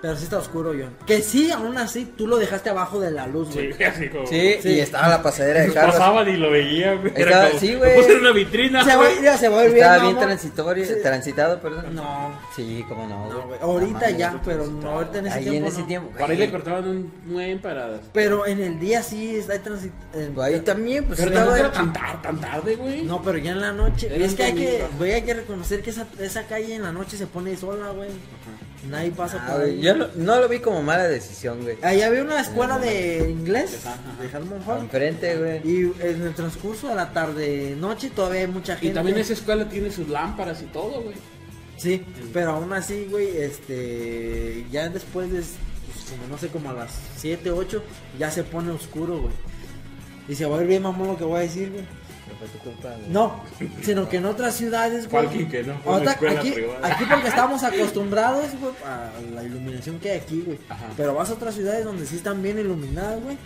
Pero 0.00 0.14
sí 0.16 0.24
está 0.24 0.38
oscuro, 0.38 0.70
John. 0.78 0.94
Que 1.06 1.22
sí, 1.22 1.50
aún 1.50 1.76
así, 1.76 2.04
tú 2.16 2.28
lo 2.28 2.36
dejaste 2.36 2.70
abajo 2.70 3.00
de 3.00 3.10
la 3.10 3.26
luz, 3.26 3.52
güey. 3.52 3.72
Sí, 3.72 3.82
así 3.82 4.08
como... 4.08 4.26
Sí, 4.28 4.54
Sí. 4.62 4.68
y 4.74 4.80
estaba 4.80 5.08
la 5.08 5.22
pasadera 5.24 5.62
de 5.62 5.72
carros. 5.72 5.96
pasaban 5.96 6.28
y 6.28 6.36
lo 6.36 6.52
veía, 6.52 6.94
güey. 6.94 7.12
Era 7.16 7.30
Estaba- 7.30 7.48
como- 7.48 7.60
sí, 7.60 7.74
güey. 7.74 7.96
puse 7.96 8.12
en 8.12 8.20
una 8.20 8.30
vitrina, 8.30 8.84
Se 8.84 8.90
va, 8.90 8.96
güey. 8.96 9.18
mira, 9.18 9.36
se 9.36 9.48
va 9.48 9.60
a 9.60 9.64
ir 9.66 9.76
Estaba 9.76 10.02
bien, 10.04 10.18
transitorio, 10.18 10.84
Sí. 10.86 10.92
transitado, 11.02 11.60
perdón. 11.60 11.96
No, 11.96 12.30
Sí, 12.54 12.84
cómo 12.88 13.08
no, 13.08 13.28
no, 13.28 13.42
güey. 13.48 13.58
Ahorita 13.60 13.92
mames, 14.00 14.16
ya, 14.18 14.40
pero 14.44 14.66
no 14.68 14.88
ahorita 14.90 15.18
en 15.18 15.26
ese 15.26 15.38
Ahí 15.38 15.44
tiempo. 15.44 15.58
en 15.58 15.72
ese 15.72 15.80
no. 15.80 15.86
tiempo. 15.88 16.10
Para 16.16 16.32
ahí 16.32 16.38
le 16.38 16.50
cortaban 16.52 16.88
un 16.88 17.12
buen 17.26 17.58
para... 17.60 18.00
Pero 18.12 18.46
en 18.46 18.60
el 18.62 18.78
día 18.78 19.02
sí 19.02 19.34
está 19.34 19.58
transit. 19.60 19.92
en- 20.14 20.40
Ahí 20.40 20.60
también, 20.60 21.06
pues 21.06 21.18
Pero 21.18 21.32
estaba 21.32 21.50
no 21.50 21.56
era 21.56 21.72
tan, 21.72 21.92
tar- 21.92 22.22
tan 22.22 22.40
tarde, 22.40 22.76
güey. 22.76 23.02
No, 23.02 23.20
pero 23.20 23.38
ya 23.38 23.50
en 23.50 23.60
la 23.60 23.72
noche. 23.72 24.08
Era 24.14 24.24
es 24.24 24.34
que 24.36 24.44
hay 24.44 24.54
que, 24.54 24.84
güey, 24.96 25.12
hay 25.14 25.22
que 25.22 25.34
reconocer 25.34 25.82
que 25.82 25.90
esa, 25.90 26.06
esa 26.20 26.44
calle 26.44 26.76
en 26.76 26.82
la 26.82 26.92
noche 26.92 27.16
se 27.16 27.26
pone 27.26 27.56
sola, 27.56 27.90
güey. 27.90 28.10
Nadie 28.88 29.10
pasa 29.10 29.42
Ah, 29.44 29.52
por 29.52 29.62
ahí. 29.62 29.80
Yo 29.80 29.94
no, 29.96 30.06
no 30.16 30.40
lo 30.40 30.48
vi 30.48 30.60
como 30.60 30.82
mala 30.82 31.08
decisión, 31.08 31.62
güey. 31.62 31.76
Ahí 31.82 32.00
había 32.02 32.22
una 32.22 32.40
escuela 32.40 32.78
de 32.78 33.28
inglés 33.30 33.80
de 34.20 34.36
Harmon 34.36 34.62
Hall. 34.66 34.80
Enfrente, 34.82 35.36
güey. 35.36 35.60
Y 35.68 35.92
en 36.00 36.22
el 36.22 36.34
transcurso 36.34 36.88
de 36.88 36.94
la 36.94 37.12
tarde 37.12 37.74
noche 37.78 38.10
todavía 38.10 38.42
hay 38.42 38.46
mucha 38.46 38.74
gente. 38.74 38.86
Y 38.88 38.90
también 38.90 39.18
esa 39.18 39.32
escuela 39.32 39.68
tiene 39.68 39.90
sus 39.90 40.08
lámparas 40.08 40.62
y 40.62 40.66
todo, 40.66 41.02
güey. 41.02 41.16
Sí, 41.76 42.04
pero 42.32 42.52
aún 42.52 42.72
así, 42.72 43.06
güey, 43.10 43.36
este. 43.36 44.64
Ya 44.70 44.88
después 44.88 45.30
de. 45.32 45.38
pues, 45.40 46.04
como 46.10 46.28
no 46.28 46.38
sé, 46.38 46.48
como 46.48 46.70
a 46.70 46.74
las 46.74 46.92
7, 47.18 47.50
8, 47.50 47.82
ya 48.18 48.30
se 48.30 48.44
pone 48.44 48.70
oscuro, 48.70 49.20
güey. 49.22 49.34
Y 50.28 50.34
se 50.34 50.46
va 50.46 50.56
a 50.56 50.58
ver 50.58 50.68
bien, 50.68 50.82
mamón, 50.82 51.08
lo 51.08 51.16
que 51.16 51.24
voy 51.24 51.38
a 51.38 51.42
decir, 51.42 51.70
güey. 51.70 51.84
Pero 52.38 52.50
fue 52.50 52.58
tu 52.60 52.70
culpa, 52.70 52.88
güey. 52.96 53.08
No, 53.10 53.40
sino 53.82 54.08
que 54.08 54.16
en 54.18 54.26
otras 54.26 54.54
ciudades, 54.54 55.08
güey. 55.10 55.26
Falqui, 55.26 55.46
que 55.46 55.62
no, 55.64 55.78
fue 55.78 55.92
Otra- 55.94 56.12
aquí, 56.12 56.50
privada. 56.52 56.86
aquí 56.94 57.04
porque 57.08 57.28
estamos 57.34 57.62
acostumbrados, 57.64 58.46
güey, 58.60 58.72
a 58.84 59.10
la 59.34 59.42
iluminación 59.42 59.98
que 59.98 60.10
hay 60.12 60.18
aquí, 60.18 60.42
güey. 60.46 60.58
Ajá. 60.68 60.86
Pero 60.96 61.14
vas 61.14 61.30
a 61.30 61.34
otras 61.34 61.54
ciudades 61.54 61.84
donde 61.84 62.06
sí 62.06 62.16
están 62.16 62.42
bien 62.42 62.58
iluminadas, 62.58 63.20
güey. 63.22 63.36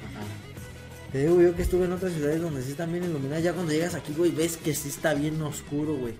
Te 1.12 1.18
digo 1.26 1.40
yo 1.42 1.54
que 1.54 1.62
estuve 1.62 1.84
en 1.84 1.92
otras 1.92 2.12
ciudades 2.12 2.40
donde 2.40 2.62
sí 2.62 2.70
están 2.70 2.90
bien 2.90 3.04
iluminadas. 3.04 3.42
Ya 3.42 3.52
cuando 3.52 3.72
llegas 3.72 3.94
aquí, 3.94 4.14
güey, 4.16 4.30
ves 4.30 4.56
que 4.56 4.74
sí 4.74 4.88
está 4.88 5.12
bien 5.14 5.40
oscuro, 5.42 5.94
güey. 5.94 6.14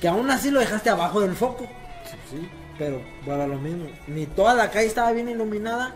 Que 0.00 0.08
aún 0.08 0.30
así 0.30 0.50
lo 0.50 0.60
dejaste 0.60 0.88
abajo 0.88 1.20
del 1.20 1.34
foco. 1.34 1.66
Sí. 2.30 2.48
Pero, 2.78 3.02
bueno, 3.26 3.46
lo 3.46 3.58
mismo. 3.58 3.84
Ni 4.06 4.24
toda 4.26 4.54
la 4.54 4.70
calle 4.70 4.86
estaba 4.86 5.12
bien 5.12 5.28
iluminada, 5.28 5.94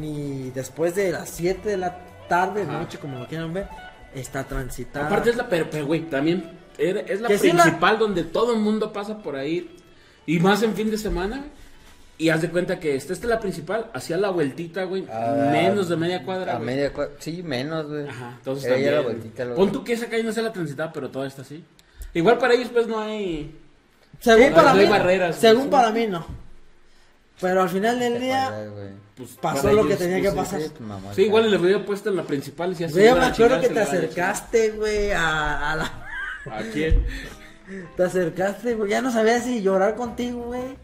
ni 0.00 0.50
después 0.54 0.94
de 0.94 1.12
las 1.12 1.28
7 1.28 1.68
de 1.68 1.76
la 1.76 1.98
tarde, 2.26 2.62
Ajá. 2.62 2.72
noche, 2.72 2.98
como 2.98 3.18
lo 3.18 3.26
quieran 3.28 3.52
ver, 3.52 3.68
está 4.14 4.44
transitada. 4.44 5.06
Aparte 5.06 5.30
es 5.30 5.36
la, 5.36 5.48
pero, 5.48 5.68
pero, 5.70 5.86
güey, 5.86 6.02
también 6.08 6.50
era- 6.78 7.00
es 7.00 7.20
la 7.20 7.28
sí 7.30 7.50
principal 7.50 7.98
donde 7.98 8.24
todo 8.24 8.54
el 8.54 8.60
mundo 8.60 8.92
pasa 8.92 9.18
por 9.22 9.36
ahí. 9.36 9.74
Y 10.26 10.38
más 10.40 10.62
en 10.62 10.74
fin 10.74 10.90
de 10.90 10.98
semana. 10.98 11.44
Y 12.20 12.30
haz 12.30 12.42
de 12.42 12.50
cuenta 12.50 12.80
que 12.80 12.96
esta, 12.96 13.12
esta 13.12 13.26
es 13.26 13.30
la 13.30 13.38
principal, 13.38 13.86
hacía 13.94 14.16
la 14.16 14.30
vueltita, 14.30 14.82
güey. 14.84 15.06
Ah, 15.08 15.50
menos 15.52 15.88
de 15.88 15.96
media 15.96 16.24
cuadra. 16.24 16.54
A 16.54 16.56
güey. 16.56 16.66
media 16.66 16.92
cuadra. 16.92 17.12
Sí, 17.20 17.44
menos, 17.44 17.86
güey. 17.86 18.08
Ajá, 18.08 18.34
entonces 18.38 18.64
Era 18.64 18.74
ya 18.76 18.82
también. 18.82 18.94
la 18.96 19.00
vueltita, 19.02 19.44
luego. 19.44 19.60
Pon 19.60 19.72
tú 19.72 19.84
que 19.84 19.92
esa 19.92 20.06
calle 20.08 20.24
no 20.24 20.32
sea 20.32 20.42
la 20.42 20.52
transitada, 20.52 20.92
pero 20.92 21.10
toda 21.10 21.28
está 21.28 21.42
así. 21.42 21.62
Igual 22.14 22.38
para 22.38 22.54
ellos, 22.54 22.70
pues 22.72 22.88
no 22.88 22.98
hay. 22.98 23.56
Según 24.18 24.46
Sí, 24.48 24.50
para 24.52 24.70
no 24.70 24.74
mí, 24.78 24.82
hay 24.84 24.88
barreras, 24.90 25.36
según 25.36 25.62
sí. 25.64 25.68
para 25.70 25.90
mí 25.92 26.06
no. 26.08 26.26
Pero 27.40 27.62
al 27.62 27.68
final 27.68 27.98
del 27.98 28.20
día. 28.20 28.68
Pues, 29.16 29.30
pasó 29.40 29.72
lo 29.72 29.86
que 29.86 29.96
tenía 29.96 30.18
pues, 30.18 30.30
que 30.30 30.36
pasar. 30.36 30.60
Sí, 30.60 30.68
tu 30.70 30.82
mamá, 30.84 31.12
Sí, 31.14 31.22
igual 31.22 31.50
le 31.50 31.56
hubiera 31.56 31.84
puesto 31.84 32.10
en 32.10 32.16
la 32.16 32.22
principal. 32.24 32.72
Y 32.72 32.76
si 32.76 32.88
yo 32.88 33.16
me 33.16 33.26
acuerdo 33.26 33.60
que 33.60 33.68
te 33.68 33.80
acercaste, 33.80 34.70
güey, 34.70 35.10
a, 35.12 35.72
a 35.72 35.76
la... 35.76 35.84
¿A 36.50 36.62
quién? 36.72 37.04
Te 37.96 38.02
acercaste, 38.02 38.74
güey. 38.74 38.90
Ya 38.90 39.02
no 39.02 39.10
sabía 39.12 39.40
si 39.42 39.60
llorar 39.60 39.94
contigo, 39.94 40.44
güey. 40.44 40.76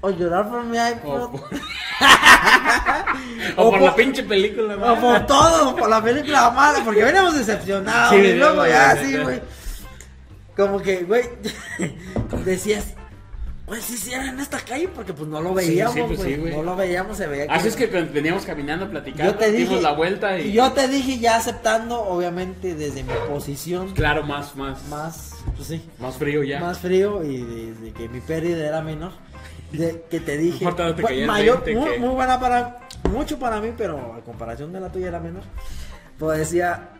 O 0.00 0.10
llorar 0.10 0.48
por 0.48 0.62
mi 0.64 0.78
O 0.78 0.88
iPod. 0.88 1.30
por, 1.32 1.40
O 3.56 3.62
o 3.66 3.70
por 3.70 3.80
la 3.80 3.86
por- 3.88 3.96
pinche 3.96 4.22
película, 4.22 4.74
O 4.76 4.78
güey. 4.78 5.00
por 5.00 5.26
todo, 5.26 5.74
por 5.76 5.88
la 5.88 6.02
película 6.02 6.50
mala, 6.50 6.84
porque 6.84 7.02
veníamos 7.04 7.34
decepcionados. 7.36 8.10
Sí, 8.10 8.16
y 8.16 8.34
luego 8.34 8.66
ya, 8.66 8.96
sí, 8.96 9.16
güey. 9.18 9.40
Como 10.56 10.80
que, 10.80 11.02
güey, 11.04 11.24
decías, 12.44 12.94
pues 13.66 13.84
sí, 13.84 13.96
sí 13.96 14.12
era 14.12 14.28
en 14.28 14.40
esta 14.40 14.58
calle, 14.58 14.88
porque 14.88 15.12
pues 15.12 15.28
no 15.28 15.40
lo 15.40 15.54
veíamos, 15.54 15.94
sí, 15.94 16.02
pues, 16.06 16.18
güey. 16.18 16.34
sí, 16.34 16.40
güey. 16.40 16.52
no 16.56 16.62
lo 16.62 16.76
veíamos, 16.76 17.16
se 17.16 17.26
veía 17.26 17.46
Así 17.48 17.68
es 17.68 17.76
que 17.76 17.86
veníamos 17.86 18.44
caminando, 18.44 18.90
platicando, 18.90 19.32
yo 19.32 19.38
te 19.38 19.52
dije, 19.52 19.64
dimos 19.68 19.82
la 19.82 19.92
vuelta 19.92 20.38
y. 20.38 20.48
y 20.48 20.52
yo 20.52 20.72
te 20.72 20.88
dije 20.88 21.18
ya 21.18 21.36
aceptando, 21.36 22.02
obviamente, 22.02 22.74
desde 22.74 23.02
mi 23.04 23.12
posición 23.28 23.92
Claro, 23.92 24.24
más, 24.24 24.56
más, 24.56 24.82
más, 24.88 24.88
más, 24.88 25.44
pues 25.56 25.68
sí, 25.68 25.88
frío 26.18 26.42
ya. 26.42 26.60
más 26.60 26.78
frío 26.78 27.22
y 27.22 27.42
desde 27.42 27.92
que 27.92 28.08
mi 28.08 28.20
pérdida 28.20 28.66
era 28.66 28.82
menor, 28.82 29.12
de, 29.70 30.04
que 30.10 30.20
te 30.20 30.36
dije, 30.36 30.66
te 30.66 31.26
mayor, 31.26 31.64
20 31.64 31.74
muy, 31.80 31.90
que- 31.92 31.98
muy 32.00 32.14
buena 32.14 32.40
para, 32.40 32.78
mucho 33.10 33.38
para 33.38 33.60
mí, 33.60 33.72
pero 33.76 34.14
a 34.14 34.20
comparación 34.22 34.72
de 34.72 34.80
la 34.80 34.90
tuya 34.90 35.08
era 35.08 35.20
menor, 35.20 35.44
pues 36.18 36.38
decía, 36.40 36.90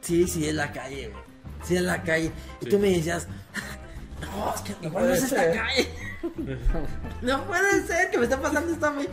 sí, 0.00 0.26
sí 0.26 0.48
es 0.48 0.54
la 0.54 0.72
calle, 0.72 1.08
güey, 1.08 1.22
sí 1.62 1.76
es 1.76 1.82
la 1.82 2.02
calle, 2.02 2.32
y 2.60 2.66
tú 2.66 2.78
me 2.80 2.90
decías, 2.90 3.28
no, 4.20 4.54
es 4.54 4.60
que 4.62 4.86
igual 4.86 5.08
no 5.08 5.14
es 5.14 5.22
esta 5.22 5.52
calle. 5.52 5.88
No 7.22 7.44
puede 7.44 7.86
ser 7.86 8.10
que 8.10 8.18
me 8.18 8.24
esté 8.24 8.36
pasando 8.36 8.72
esto 8.72 8.86
a 8.86 8.90
mí. 8.90 9.06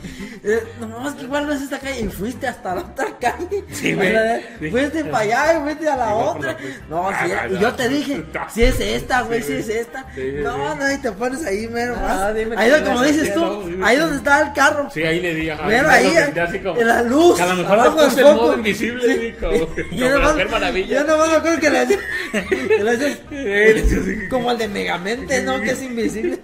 Eh, 0.43 0.59
no, 0.81 1.07
es 1.09 1.15
que 1.15 1.23
igual 1.23 1.47
no 1.47 1.53
es 1.53 1.61
esta 1.61 1.79
calle. 1.79 2.01
Y 2.01 2.07
fuiste 2.09 2.47
hasta 2.47 2.75
la 2.75 2.81
otra 2.81 3.07
calle. 3.19 3.63
Sí, 3.71 3.93
güey. 3.93 4.13
Sí. 4.59 4.69
Fuiste 4.71 5.03
para 5.05 5.19
allá 5.23 5.57
y 5.57 5.61
fuiste 5.63 5.87
a 5.89 5.95
la 5.95 6.09
Igual 6.09 6.27
otra. 6.37 6.51
la 6.53 6.57
fuiste. 6.57 6.81
No, 6.89 7.07
Ah, 7.09 7.21
sí, 7.25 7.31
ah, 7.31 7.47
y 7.49 7.59
yo 7.59 7.73
te 7.73 7.89
dije, 7.89 8.23
si 8.53 8.63
es 8.63 8.79
esta, 8.79 9.21
güey, 9.21 9.41
sí, 9.41 9.47
si 9.63 9.71
es 9.71 9.77
esta. 9.81 10.05
No, 10.43 10.75
no, 10.75 10.91
y 10.91 10.97
te 10.97 11.11
pones 11.13 11.45
ahí 11.45 11.67
mero 11.67 11.95
Ah, 11.97 12.27
Ahí 12.57 12.69
donde, 12.69 12.85
como 12.85 12.99
no, 12.99 13.03
dices 13.03 13.33
tú, 13.33 13.39
no, 13.45 13.85
ahí 13.85 13.97
donde 13.97 14.17
está 14.17 14.41
el 14.47 14.53
carro. 14.53 14.89
Sí, 14.93 15.03
ahí 15.03 15.21
le 15.21 15.35
di, 15.35 15.49
ajá. 15.49 15.63
Mira, 15.65 16.01
y 16.01 16.07
ahí, 16.07 16.59
como- 16.63 16.79
en 16.79 16.87
la 16.87 17.01
luz, 17.03 17.37
que 17.37 17.43
a 17.43 17.47
lo 17.47 17.55
mejor 17.55 17.77
le 17.83 17.89
puse 18.05 18.21
foco. 18.21 18.35
modo 18.35 18.53
invisible, 18.55 19.35
Yo 19.91 20.09
nomás 20.19 20.35
me 20.35 21.35
acuerdo 21.37 21.59
que 21.59 21.69
le 21.69 21.79
hacía, 21.79 21.97
Eh, 23.31 24.27
como 24.29 24.51
el 24.51 24.57
de 24.57 24.67
Megamente, 24.67 25.41
¿no? 25.43 25.59
Que 25.61 25.71
es 25.71 25.81
invisible. 25.81 26.39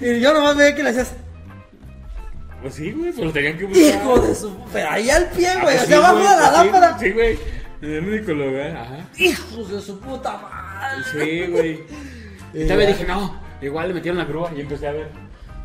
Y 0.00 0.20
yo 0.20 0.32
nomás 0.34 0.56
veía 0.56 0.74
que 0.74 0.82
le 0.82 0.90
hacías, 0.90 1.12
Pues 2.62 2.74
sí, 2.74 2.92
güey, 2.92 3.12
pues 3.12 3.26
lo 3.26 3.32
tenían 3.32 3.58
que 3.58 3.64
buscar. 3.66 3.84
hijo 4.02 4.18
de 4.20 4.34
su. 4.34 4.56
Pero 4.72 4.90
ahí 4.90 5.10
al 5.10 5.26
pie, 5.30 5.48
Ah, 5.48 5.62
güey, 5.62 5.64
pues 5.64 5.76
o 5.76 5.84
sí, 5.84 5.88
sea, 5.88 5.98
abajo 5.98 6.18
de 6.18 6.24
la 6.24 6.30
pues 6.36 6.48
sí, 6.48 6.56
lámpara. 6.56 6.98
Sí, 6.98 7.10
güey. 7.12 7.38
En 7.80 7.92
el 7.92 8.08
único 8.08 8.32
lugar, 8.32 8.76
ajá. 8.76 8.96
Hijos 9.18 9.70
de 9.70 9.80
su 9.80 10.00
puta 10.00 10.36
madre. 10.38 11.04
Sí, 11.12 11.46
güey. 11.46 11.80
Y 12.52 12.66
también 12.66 12.90
dije, 12.90 13.04
no, 13.04 13.40
igual 13.60 13.88
le 13.88 13.94
metieron 13.94 14.18
la 14.18 14.24
grúa 14.24 14.50
y 14.56 14.60
empecé 14.60 14.88
a 14.88 14.92
ver 14.92 15.08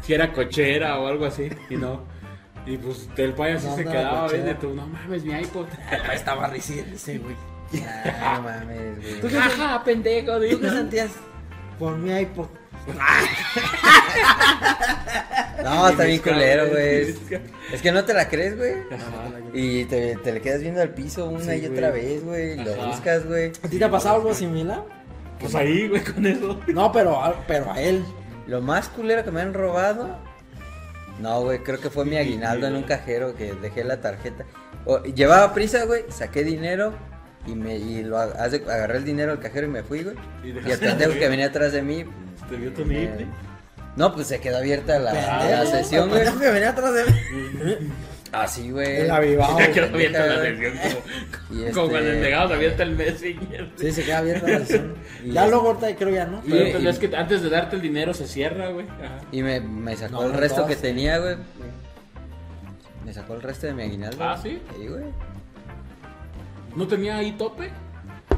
si 0.02 0.14
era 0.14 0.32
cochera 0.32 1.00
o 1.00 1.08
algo 1.08 1.26
así. 1.26 1.50
Y 1.70 1.76
no. 1.76 2.02
Y 2.66 2.78
pues 2.78 3.10
el 3.18 3.34
payo 3.34 3.58
así 3.58 3.68
No, 3.68 3.76
se 3.76 3.84
quedaba 3.84 4.28
viendo 4.28 4.56
tú, 4.58 4.74
no 4.76 4.86
mames, 4.88 5.24
mi 5.26 5.34
iPod. 5.34 5.66
Estaba 6.14 6.48
reciente, 6.48 7.18
güey. 7.18 7.36
Ah, 8.22 8.36
no 8.38 8.44
mames, 8.44 9.20
¿Tú 9.20 9.28
güey. 9.30 9.36
Ajá, 9.38 9.84
pendejo, 9.84 10.34
¿Tú 10.40 10.62
qué 10.62 10.70
sentías 10.70 11.10
por 11.80 11.98
mi 11.98 12.12
iPod? 12.16 12.46
No, 15.64 15.88
está 15.90 16.04
bien 16.04 16.20
culero, 16.22 16.70
güey. 16.70 17.16
Es 17.72 17.82
que- 17.82 17.92
no 17.92 18.04
te 18.04 18.14
la 18.14 18.28
crees, 18.28 18.58
güey. 18.58 18.74
Y 19.54 19.86
te, 19.86 20.16
te 20.18 20.32
le 20.34 20.42
quedas 20.42 20.62
viendo 20.62 20.82
al 20.82 20.90
piso 20.90 21.28
una 21.30 21.54
Sí, 21.54 21.62
y 21.64 21.66
otra 21.68 21.90
vez, 21.92 22.24
güey. 22.24 22.58
Lo 22.58 22.74
Ajá. 22.74 22.86
buscas, 22.88 23.26
güey. 23.26 23.52
¿A 23.64 23.68
ti 23.70 23.78
te 23.80 23.86
ha 23.86 23.92
pasado 23.92 24.16
algo 24.16 24.34
similar? 24.34 24.84
Pues 25.40 25.56
ahí, 25.56 25.88
güey, 25.88 26.04
con 26.04 26.26
eso. 26.26 26.60
No, 26.68 26.92
pero 26.92 27.24
a, 27.24 27.46
pero 27.48 27.72
a 27.72 27.80
él. 27.82 28.04
Lo 28.48 28.62
más 28.62 28.90
culero 28.90 29.24
que 29.24 29.32
me 29.32 29.42
han 29.42 29.54
robado. 29.54 30.18
No, 31.20 31.42
güey, 31.44 31.60
creo 31.60 31.80
que 31.80 31.90
fue 31.90 32.06
mi 32.06 32.18
aguinaldo 32.18 32.68
en 32.68 32.76
un 32.76 32.84
cajero 32.84 33.36
que 33.36 33.54
dejé 33.54 33.84
la 33.84 34.02
tarjeta. 34.02 34.46
O- 34.86 35.04
llevaba 35.04 35.54
prisa, 35.54 35.86
güey, 35.86 36.04
saqué 36.10 36.44
dinero 36.44 36.94
y 37.46 37.56
me 37.56 37.78
y 37.78 38.04
lo 38.04 38.18
agarré 38.18 38.98
el 38.98 39.06
dinero 39.06 39.32
al 39.32 39.40
cajero 39.40 39.68
y 39.68 39.70
me 39.70 39.84
fui, 39.84 40.04
güey. 40.04 40.16
Y 40.44 40.48
Y 40.50 40.72
el 40.72 40.80
pendejo 40.80 41.12
de- 41.12 41.20
que 41.20 41.30
venía 41.30 41.48
atrás 41.48 41.72
de 41.72 41.82
mí. 41.82 42.04
¿Te 42.50 42.56
vio 42.56 42.72
tu 42.74 42.86
niple? 42.86 43.26
No, 43.96 44.14
pues 44.14 44.28
se 44.28 44.40
quedó 44.40 44.58
abierta 44.58 44.98
la, 45.00 45.14
la 45.14 45.66
sesión, 45.66 46.10
güey. 46.10 46.24
que 46.40 46.50
venía 46.52 46.70
atrás 46.70 46.94
de 46.94 47.04
mí. 47.06 47.12
Así, 48.32 48.72
güey. 48.72 49.02
El 49.02 49.12
avivado. 49.12 49.60
Ya 49.60 49.72
quedó 49.74 49.86
abierta 49.94 50.26
la 50.26 50.36
güey. 50.38 50.56
sesión 50.58 50.74
como, 51.48 51.60
Y 51.68 51.72
como 51.72 51.90
cuando 51.90 52.10
este- 52.12 52.26
se 52.30 52.34
abierta 52.36 52.84
el 52.84 52.96
Messenger. 52.96 53.70
Sí, 53.76 53.92
se 53.92 54.04
queda 54.04 54.18
abierta 54.18 54.48
la 54.48 54.60
sesión. 54.60 54.96
Y 55.24 55.32
Ya 55.34 55.44
es- 55.46 55.50
luego 55.52 55.68
ahorita 55.68 55.96
creo 55.96 56.10
ya, 56.10 56.26
¿no? 56.26 56.40
Y, 56.44 56.50
Pero- 56.50 56.90
es 56.90 56.98
que 57.00 57.16
antes 57.16 57.44
de 57.44 57.50
darte 57.50 57.76
el 57.76 57.82
dinero 57.84 58.14
se 58.16 58.28
cierra, 58.28 58.70
güey. 58.70 58.88
Ajá. 58.88 59.20
Y 59.32 59.44
me, 59.44 59.60
me 59.62 59.96
sacó 59.96 60.14
No, 60.16 60.24
el 60.24 60.34
resto 60.34 60.62
todas. 60.64 60.76
que 60.76 60.82
tenía, 60.82 61.20
güey. 61.20 61.36
Me 63.06 63.14
sacó 63.14 63.36
el 63.36 63.42
resto 63.44 63.68
de 63.68 63.74
mi 63.76 63.84
aguinaldo. 63.84 64.24
¿Ah, 64.24 64.40
sí? 64.42 64.60
Sí, 64.80 64.88
güey. 64.88 65.04
¿No 66.76 66.88
tenía 66.88 67.18
ahí 67.18 67.34
tope? 67.34 67.70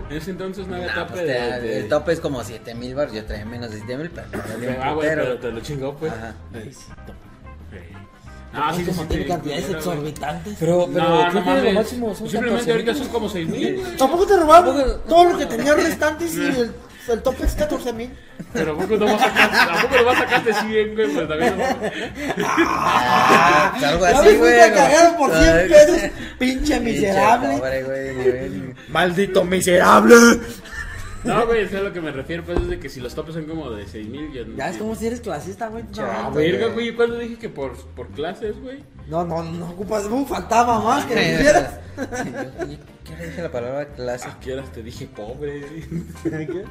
En 0.09 0.17
ese 0.17 0.31
entonces 0.31 0.67
no 0.67 0.75
había 0.75 0.87
Nah, 0.87 0.93
tope 1.01 1.13
pues, 1.13 1.25
de, 1.27 1.33
te- 1.33 1.61
de- 1.61 1.79
El 1.79 1.89
tope 1.89 2.13
es 2.13 2.19
como 2.19 2.43
7 2.43 2.75
mil 2.75 2.93
bar. 2.95 3.11
Yo 3.11 3.25
traía 3.25 3.45
menos 3.45 3.71
de 3.71 3.77
7 3.77 3.97
mil, 3.97 4.11
pero 4.11 4.27
Ah, 4.81 4.93
güey, 4.93 5.09
pero 5.09 5.37
te 5.39 5.51
lo 5.51 5.59
chingó, 5.61 5.95
pues. 5.95 6.11
Ajá. 6.13 6.33
Ah, 8.57 8.71
sí, 8.73 8.85
como 8.85 9.01
sí, 9.01 9.07
tiene 9.09 9.25
cantidades 9.25 9.69
exorbitantes. 9.69 10.55
Pero, 10.59 10.87
pero, 10.93 11.09
No, 11.09 11.29
creo 11.29 11.43
no 11.43 11.55
que 11.55 11.61
lo 11.63 11.71
máximo 11.73 12.15
son 12.15 12.29
Simplemente 12.29 12.65
14,000. 12.67 12.71
ahorita 12.71 12.93
son 12.95 13.07
como 13.09 13.29
6 13.29 13.49
mil. 13.49 13.83
Tampoco 13.97 14.25
te 14.25 14.37
robaron 14.37 15.01
todo 15.07 15.23
lo 15.31 15.37
que 15.37 15.45
tenía 15.45 15.73
restantes 15.73 16.35
y 16.35 16.41
el, 16.45 16.71
el 17.09 17.21
tope 17.21 17.45
es 17.45 17.53
14 17.53 17.93
mil. 17.93 18.09
Pero 18.53 18.73
¿a 18.73 18.77
poco 18.77 18.95
no 18.97 19.05
vas 19.05 19.21
a 19.21 19.25
sacar, 19.25 19.49
¿a 19.77 19.81
poco 19.81 19.95
no 19.97 20.05
vas 20.05 20.15
a 20.17 20.19
sacarte 20.19 20.53
100, 20.53 20.95
güey? 20.95 21.07
Pues 21.13 21.27
también 21.27 21.57
no. 21.57 21.63
Ah, 22.67 23.73
algo 23.83 24.05
Ya 24.07 24.19
así, 24.19 24.27
me 24.29 24.37
güey. 24.37 24.37
fuiste 24.39 24.61
a 24.61 24.73
cagar 24.73 25.17
por 25.17 25.31
100 25.31 25.43
Ay, 25.43 25.69
pesos, 25.69 25.99
pinche 26.39 26.79
miserable. 26.79 27.57
Pobre, 27.57 27.83
güey. 27.83 28.75
Maldito 28.89 29.43
miserable. 29.43 30.15
No, 31.25 31.45
güey, 31.47 31.61
eso 31.63 31.75
es 31.75 31.81
a 31.81 31.83
lo 31.85 31.93
que 31.93 32.01
me 32.01 32.11
refiero, 32.11 32.43
pues 32.43 32.59
es 32.59 32.67
de 32.67 32.79
que 32.79 32.87
si 32.89 32.99
los 33.01 33.13
topes 33.15 33.33
son 33.35 33.45
como 33.45 33.71
de 33.71 33.85
6 33.87 34.07
mil, 34.07 34.31
yo 34.31 34.45
no. 34.45 34.55
Ya 34.57 34.69
es 34.69 34.77
como 34.77 34.95
si 34.95 35.07
eres 35.07 35.21
clasista, 35.21 35.67
güey. 35.69 35.83
Ah, 35.99 36.29
No, 36.29 36.35
verga, 36.35 36.67
güey, 36.67 36.87
¿yo 36.87 36.95
¿cuándo 36.95 37.17
dije 37.17 37.37
que 37.37 37.49
por, 37.49 37.75
por 37.95 38.07
clases, 38.09 38.59
güey? 38.61 38.83
no, 39.07 39.23
no, 39.25 39.43
no 39.43 39.69
ocupas. 39.71 40.05
Uh, 40.05 40.25
faltaba 40.25 40.79
más 40.81 41.05
que 41.05 41.15
me 41.15 41.33
hicieras. 41.33 41.79
Yo- 41.97 42.77
¿Qué 43.05 43.15
le 43.17 43.27
dije 43.27 43.41
la 43.43 43.51
palabra 43.51 43.85
clase? 43.93 44.27
¿A 44.27 44.39
qué 44.39 44.53
horas 44.53 44.71
te 44.71 44.81
dije 44.81 45.07
pobre? 45.07 45.61
¿Qué? 46.23 46.65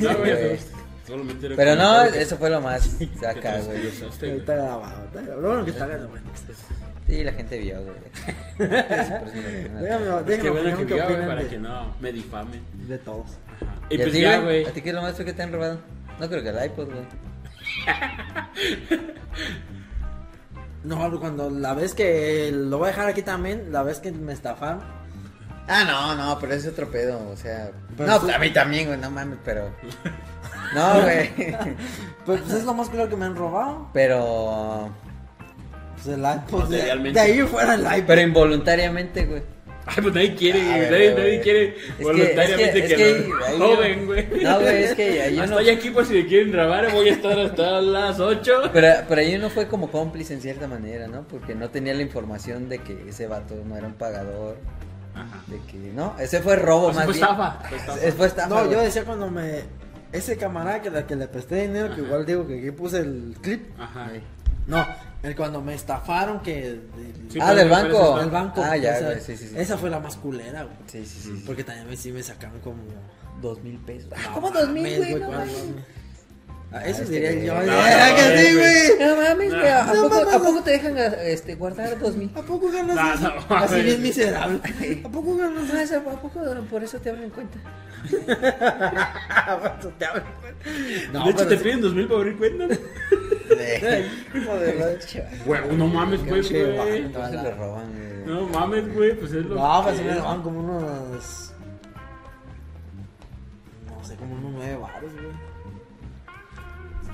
No, 0.00 0.16
güey, 0.18 0.32
güey. 0.32 0.58
solamente 1.06 1.46
era 1.46 1.56
Pero 1.56 1.76
no, 1.76 2.02
eso 2.04 2.36
fue 2.38 2.48
lo 2.50 2.60
más 2.62 2.96
te 2.98 3.04
güey. 3.06 3.62
güey. 3.66 4.38
Está 4.38 4.54
grabado, 4.54 5.04
está 5.04 5.20
grabado. 5.20 5.40
Lo 5.42 5.48
bueno 5.48 5.64
que 5.66 5.70
está 5.72 5.86
grabado. 5.86 6.10
Sí, 7.06 7.22
la 7.22 7.32
gente 7.32 7.58
vio, 7.58 7.76
güey. 7.82 7.96
Déjame, 8.68 10.24
Qué 10.42 10.50
bueno 10.50 10.76
que 10.78 10.84
vio, 10.84 11.04
güey, 11.04 11.26
para 11.26 11.42
de, 11.42 11.48
que 11.48 11.58
no 11.58 11.94
me 12.00 12.12
difamen. 12.12 12.60
de 12.88 12.98
todos. 12.98 13.38
Y 13.90 13.94
¿Y 13.96 14.00
a 14.00 14.04
pues 14.04 14.12
ti, 14.14 14.20
ya, 14.20 14.40
güey? 14.40 14.64
¿A 14.66 14.70
ti 14.72 14.82
qué 14.82 14.88
es 14.88 14.94
lo 14.94 15.02
más 15.02 15.14
feo 15.16 15.24
que 15.24 15.32
te 15.32 15.42
han 15.42 15.52
robado? 15.52 15.78
No 16.18 16.28
creo 16.28 16.42
que 16.42 16.48
el 16.48 16.64
iPod, 16.64 16.86
güey. 16.86 17.06
No, 20.84 21.18
cuando 21.18 21.50
la 21.50 21.74
vez 21.74 21.94
que 21.94 22.52
lo 22.54 22.78
voy 22.78 22.86
a 22.86 22.90
dejar 22.92 23.08
aquí 23.08 23.22
también, 23.22 23.72
la 23.72 23.82
vez 23.82 23.98
que 23.98 24.12
me 24.12 24.32
estafaron. 24.32 24.80
Ah, 25.66 25.82
no, 25.84 26.14
no, 26.14 26.38
pero 26.38 26.54
es 26.54 26.64
otro 26.64 26.88
pedo, 26.88 27.28
o 27.28 27.36
sea. 27.36 27.72
Pero 27.96 28.08
no, 28.08 28.20
tú- 28.20 28.30
a 28.30 28.38
mí 28.38 28.50
también, 28.52 28.86
güey, 28.86 28.98
no 28.98 29.10
mames, 29.10 29.38
pero. 29.44 29.70
No, 30.74 31.00
güey. 31.02 31.30
Pues, 32.24 32.40
pues 32.40 32.52
es 32.52 32.64
lo 32.64 32.74
más 32.74 32.88
claro 32.90 33.08
que 33.08 33.16
me 33.16 33.24
han 33.26 33.36
robado. 33.36 33.88
Pero. 33.92 34.90
Pues 36.06 36.18
el 36.18 36.24
iPod. 36.24 37.12
De, 37.12 37.20
ahí 37.20 37.40
fuera 37.42 37.74
el 37.74 37.80
iPod. 37.82 38.06
Pero 38.06 38.20
involuntariamente, 38.22 39.24
güey. 39.26 39.42
Ay, 39.88 39.94
pues 40.02 40.14
nadie 40.14 40.34
quiere, 40.34 40.60
A 40.62 40.78
ver, 40.78 41.14
nadie, 41.16 41.40
quiere 41.42 41.74
que- 41.96 42.02
voluntariamente 42.02 42.78
es 42.80 42.88
que, 42.88 42.96
que- 42.96 42.96
lo 42.96 43.16
es 43.16 43.22
que 43.22 43.44
ahí- 43.46 43.58
joven, 43.58 44.06
güey. 44.06 44.26
No, 44.42 44.60
güey, 44.60 44.82
es 44.82 44.94
que 44.94 45.22
ahí 45.22 45.34
uno. 45.38 45.44
Estoy 45.44 45.68
aquí 45.68 45.90
por 45.90 46.04
si 46.06 46.14
me 46.14 46.26
quieren 46.26 46.50
grabar, 46.50 46.90
voy 46.92 47.08
a 47.08 47.12
estar 47.12 47.38
hasta 47.38 47.80
las 47.82 48.18
8. 48.18 48.70
Pero, 48.72 48.88
pero 49.08 49.20
ahí 49.20 49.36
uno 49.36 49.48
fue 49.48 49.68
como 49.68 49.88
cómplice 49.92 50.34
en 50.34 50.40
cierta 50.40 50.66
manera, 50.66 51.06
¿no? 51.06 51.22
Porque 51.28 51.54
no 51.54 51.70
tenía 51.70 51.94
la 51.94 52.02
información 52.02 52.68
de 52.68 52.78
que 52.78 53.04
ese 53.08 53.28
vato 53.28 53.54
no 53.64 53.76
era 53.76 53.86
un 53.86 53.94
pagador. 53.94 54.56
De 55.46 55.58
que, 55.70 55.78
no, 55.94 56.14
ese 56.18 56.40
fue 56.42 56.56
robo 56.56 56.88
O 56.88 56.92
sea, 56.92 56.96
más 56.96 57.04
fue 57.04 57.14
bien. 57.14 57.24
estafa, 57.24 57.58
fue 57.68 57.78
estafa. 57.78 58.00
Es- 58.04 58.14
fue 58.14 58.26
estafa, 58.26 58.48
No, 58.48 58.70
yo 58.72 58.80
decía 58.80 59.04
cuando 59.04 59.30
me. 59.30 59.60
Ese 60.12 60.36
camarada 60.36 60.82
que, 60.82 60.90
la 60.90 61.06
que 61.06 61.14
le 61.14 61.28
presté 61.28 61.62
dinero, 61.62 61.94
que 61.94 62.00
igual 62.00 62.26
digo 62.26 62.46
que 62.46 62.58
aquí 62.58 62.70
puse 62.72 62.98
el 62.98 63.34
clip. 63.40 63.66
Ajá. 63.78 64.06
Ahí. 64.06 64.22
No, 64.66 64.86
el 65.22 65.36
cuando 65.36 65.60
me 65.60 65.74
estafaron 65.74 66.40
que. 66.40 66.80
Sí, 67.30 67.38
Ah, 67.40 67.54
del 67.54 67.68
banco. 67.68 68.18
del 68.18 68.30
banco. 68.30 68.62
Ah, 68.64 68.76
ya, 68.76 68.98
esa, 68.98 69.20
sí, 69.20 69.36
sí, 69.36 69.48
sí. 69.48 69.54
esa 69.56 69.78
fue 69.78 69.90
la 69.90 70.00
más 70.00 70.16
culera, 70.16 70.64
güey. 70.64 70.76
Sí, 70.86 71.04
sí, 71.06 71.20
sí. 71.22 71.42
Porque 71.46 71.62
también 71.64 71.88
me, 71.88 71.96
sí 71.96 72.10
me 72.12 72.22
sacaron 72.22 72.60
como 72.60 72.78
dos 73.40 73.62
mil 73.62 73.78
pesos. 73.78 74.10
Ah, 74.16 74.30
¿Cómo 74.34 74.50
dos 74.50 74.68
mil, 74.70 74.96
güey? 74.96 75.14
No 75.14 75.26
¿cuál- 75.26 75.38
mames. 75.38 75.54
Ah, 76.72 76.84
eso 76.84 77.04
diría 77.04 77.32
güey. 77.32 77.46
yo. 77.46 77.54
No, 77.54 77.72
Ah, 77.72 78.08
no, 78.10 78.16
que 78.16 78.38
sí, 78.38 78.54
güey. 78.56 79.08
No 79.08 79.16
mames, 79.22 79.54
güey. 79.54 79.68
¿A, 79.70 79.84
No, 79.84 80.02
poco. 80.08 80.30
¿A 80.30 80.64
te 80.64 80.70
dejan 80.72 80.96
este, 81.22 81.54
guardar 81.54 81.98
dos 82.00 82.16
mil? 82.16 82.30
¿A 82.34 82.42
poco 82.42 82.70
ganas 82.72 82.96
No, 83.22 83.30
no, 83.48 83.56
Así 83.56 83.80
bien 83.82 84.02
miserable. 84.02 84.60
¿A 85.04 85.08
poco 85.08 85.36
ganas 85.36 85.72
No, 85.72 86.10
¿A 86.10 86.20
poco 86.20 86.40
por 86.68 86.82
eso 86.82 86.98
te 86.98 87.10
abren 87.10 87.30
cuenta? 87.30 87.58
No, 91.12 91.24
de 91.24 91.30
hecho, 91.30 91.46
te 91.46 91.56
sí- 91.56 91.62
piden 91.64 91.80
2000 91.80 92.06
para 92.08 92.18
abrir 92.20 92.36
cuenta. 92.36 92.64
Hijo 94.34 94.54
de 94.56 94.74
la- 94.74 95.44
Güey, 95.44 95.76
no 95.76 95.86
mames, 95.86 96.24
güey. 96.26 96.42
No 96.42 97.50
roban, 97.52 97.92
güey. 98.26 98.46
Mames, 98.52 98.94
güey, 98.94 99.14
pues 99.18 99.32
es 99.32 99.44
lo 99.46 99.54
No, 99.54 99.82
pues 99.84 99.96
sí 99.98 100.02
me 100.04 100.14
daban 100.14 100.42
como 100.42 100.58
unos. 100.60 101.52
No 103.86 104.04
sé, 104.04 104.16
como 104.16 104.34
unos 104.34 104.52
nueve 104.52 104.76
baros, 104.76 105.12
güey. 105.12 105.26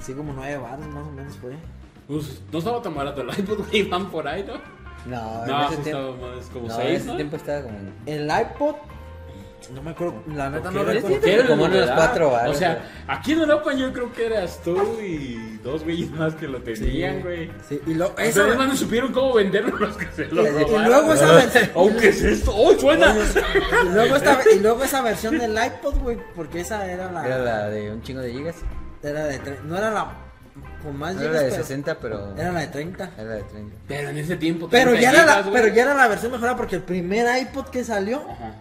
Sí, 0.01 0.15
como 0.15 0.33
nueve 0.33 0.57
baros 0.57 0.87
más 0.89 1.07
o 1.07 1.13
menos 1.13 1.37
fue. 1.37 1.53
Pues, 2.09 2.43
no 2.51 2.59
estaba 2.59 2.83
tan 2.83 2.95
barato 2.95 3.21
el 3.21 3.29
iPod, 3.39 3.59
güey, 3.69 3.83
van 3.89 4.11
por 4.11 4.27
ahí, 4.27 4.45
¿no? 4.45 4.55
No, 5.07 5.47
No, 5.47 5.63
en 5.63 5.69
sí 5.69 5.75
ese 5.75 5.83
estaba 5.91 6.07
tiempo. 6.17 6.27
más, 6.37 6.47
como 6.47 6.69
No, 6.69 6.77
6, 6.77 6.89
en 6.89 6.95
ese 6.97 7.07
¿no? 7.07 7.17
tiempo 7.17 7.37
estaba 7.37 7.63
como. 7.63 7.79
El 8.07 8.25
iPod. 8.25 8.75
No 9.71 9.83
me 9.83 9.91
acuerdo, 9.93 10.23
la 10.35 10.51
neta 10.51 10.71
no 10.71 10.85
¿Qué 10.85 10.91
era? 10.91 10.93
recuerdo. 10.93 11.21
¿Qué 11.21 11.35
era 11.35 11.47
Como 11.47 11.65
unos 11.65 11.91
cuatro 11.91 12.31
varos, 12.31 12.57
O 12.57 12.59
sea, 12.59 12.91
aquí 13.07 13.33
en 13.33 13.41
Europa 13.41 13.73
yo 13.75 13.93
creo 13.93 14.13
que 14.13 14.27
eras 14.27 14.61
tú 14.65 14.99
y 15.01 15.59
dos 15.63 15.85
güeyes 15.85 16.11
más 16.11 16.35
que 16.35 16.49
lo 16.49 16.61
tenían, 16.63 17.21
güey. 17.21 17.51
Sí, 17.69 17.81
y 17.87 17.95
luego. 17.95 18.15
O 18.17 18.21
Esa, 18.21 18.45
sea, 18.45 18.55
no 18.55 18.77
supieron 18.77 19.13
cómo 19.13 19.35
venderlo 19.35 19.77
los 19.77 19.97
que 19.97 20.07
se 20.15 20.27
lo 20.27 20.43
Y- 20.43 20.47
y 20.47 20.51
robaron. 20.65 20.85
luego 20.87 21.15
esa 21.15 21.33
versión- 21.33 21.71
Oh, 21.75 21.91
¿qué 22.01 22.09
es 22.09 22.23
esto? 22.23 22.53
¡Oh, 22.55 22.73
suena! 22.79 23.15
y, 23.85 23.89
luego 23.91 24.17
esta, 24.17 24.39
y 24.55 24.59
luego 24.59 24.85
esa 24.85 25.03
versión 25.03 25.39
del 25.39 25.53
iPod, 25.53 25.95
güey, 26.01 26.19
porque 26.35 26.61
esa 26.61 26.85
era 26.91 27.11
la. 27.11 27.27
Era 27.27 27.39
la 27.39 27.69
de 27.69 27.91
un 27.93 28.03
chingo 28.03 28.21
de 28.21 28.33
gigas. 28.33 28.57
era 29.03 29.25
de 29.25 29.41
tre- 29.41 29.61
no 29.65 29.77
era 29.77 29.91
la. 29.91 30.19
Con 30.83 30.97
más 30.99 31.15
No 31.15 31.21
era 31.23 31.31
gigas, 31.31 31.43
la 31.43 31.47
de 31.47 31.51
pero 31.53 31.63
60, 31.65 31.99
pero. 32.01 32.37
Era 32.37 32.53
la 32.53 32.61
de 32.61 32.67
30. 32.67 33.11
Era 33.17 33.25
la 33.25 33.35
de 33.37 33.43
30. 33.45 33.77
Pero 33.89 34.09
en 34.11 34.19
ese 34.19 34.37
tiempo... 34.37 34.69
Pero 34.71 34.91
30 34.91 35.01
ya, 35.03 35.11
era 35.11 35.25
la, 35.25 35.33
gigas, 35.33 35.49
güey. 35.49 35.63
pero 35.63 35.75
ya 35.75 35.83
era 35.83 35.95
la 35.95 36.09
versión 36.09 36.33
mejorada 36.33 36.57
porque 36.57 36.77
el 36.77 36.83
primer 36.83 37.27
iPod 37.41 37.67
que 37.69 37.85
salió. 37.85 38.19
Ajá. 38.29 38.55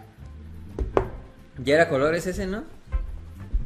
Ya 1.58 1.74
era 1.74 1.88
colores 1.88 2.26
ese, 2.26 2.46
¿no? 2.46 2.64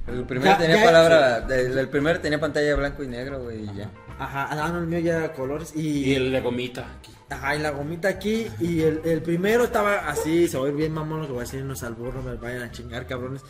El 0.07 0.25
primero 0.25 0.53
Ya- 0.53 0.59
tenía 0.59 0.77
ya- 0.77 0.85
palabra. 0.85 1.47
El, 1.51 1.77
el 1.79 1.89
primero 1.89 2.21
tenía 2.21 2.39
pantalla 2.41 2.75
blanco 2.77 3.03
y 3.03 3.09
negro, 3.09 3.43
güey, 3.43 3.65
y 3.65 3.77
ya. 3.77 3.91
Ajá, 4.19 4.49
ah, 4.51 4.69
no, 4.73 4.79
el 4.79 4.87
mío 4.87 4.99
ya 5.01 5.19
era 5.19 5.33
colores. 5.33 5.73
Y, 5.75 6.05
Y 6.11 6.15
el 6.15 6.33
de 6.33 6.41
gomita. 6.41 6.87
aquí. 6.99 7.13
Ajá, 7.29 7.57
y 7.57 7.59
la 7.59 7.71
gomita 7.71 8.09
aquí. 8.09 8.47
Y 8.61 8.81
el, 8.83 9.01
el 9.05 9.21
primero 9.23 9.65
estaba 9.65 10.09
así, 10.09 10.49
se 10.49 10.57
va 10.59 10.67
a 10.67 10.69
ir 10.69 10.75
bien 10.75 10.93
mamón 10.93 11.21
lo 11.23 11.27
que 11.27 11.33
voy 11.33 11.41
a 11.43 11.45
decir, 11.45 11.63
no 11.65 11.75
al 11.81 11.95
burro, 11.95 12.23
me 12.23 12.35
vayan 12.37 12.63
a 12.63 12.71
chingar, 12.71 13.07
cabrones. 13.07 13.43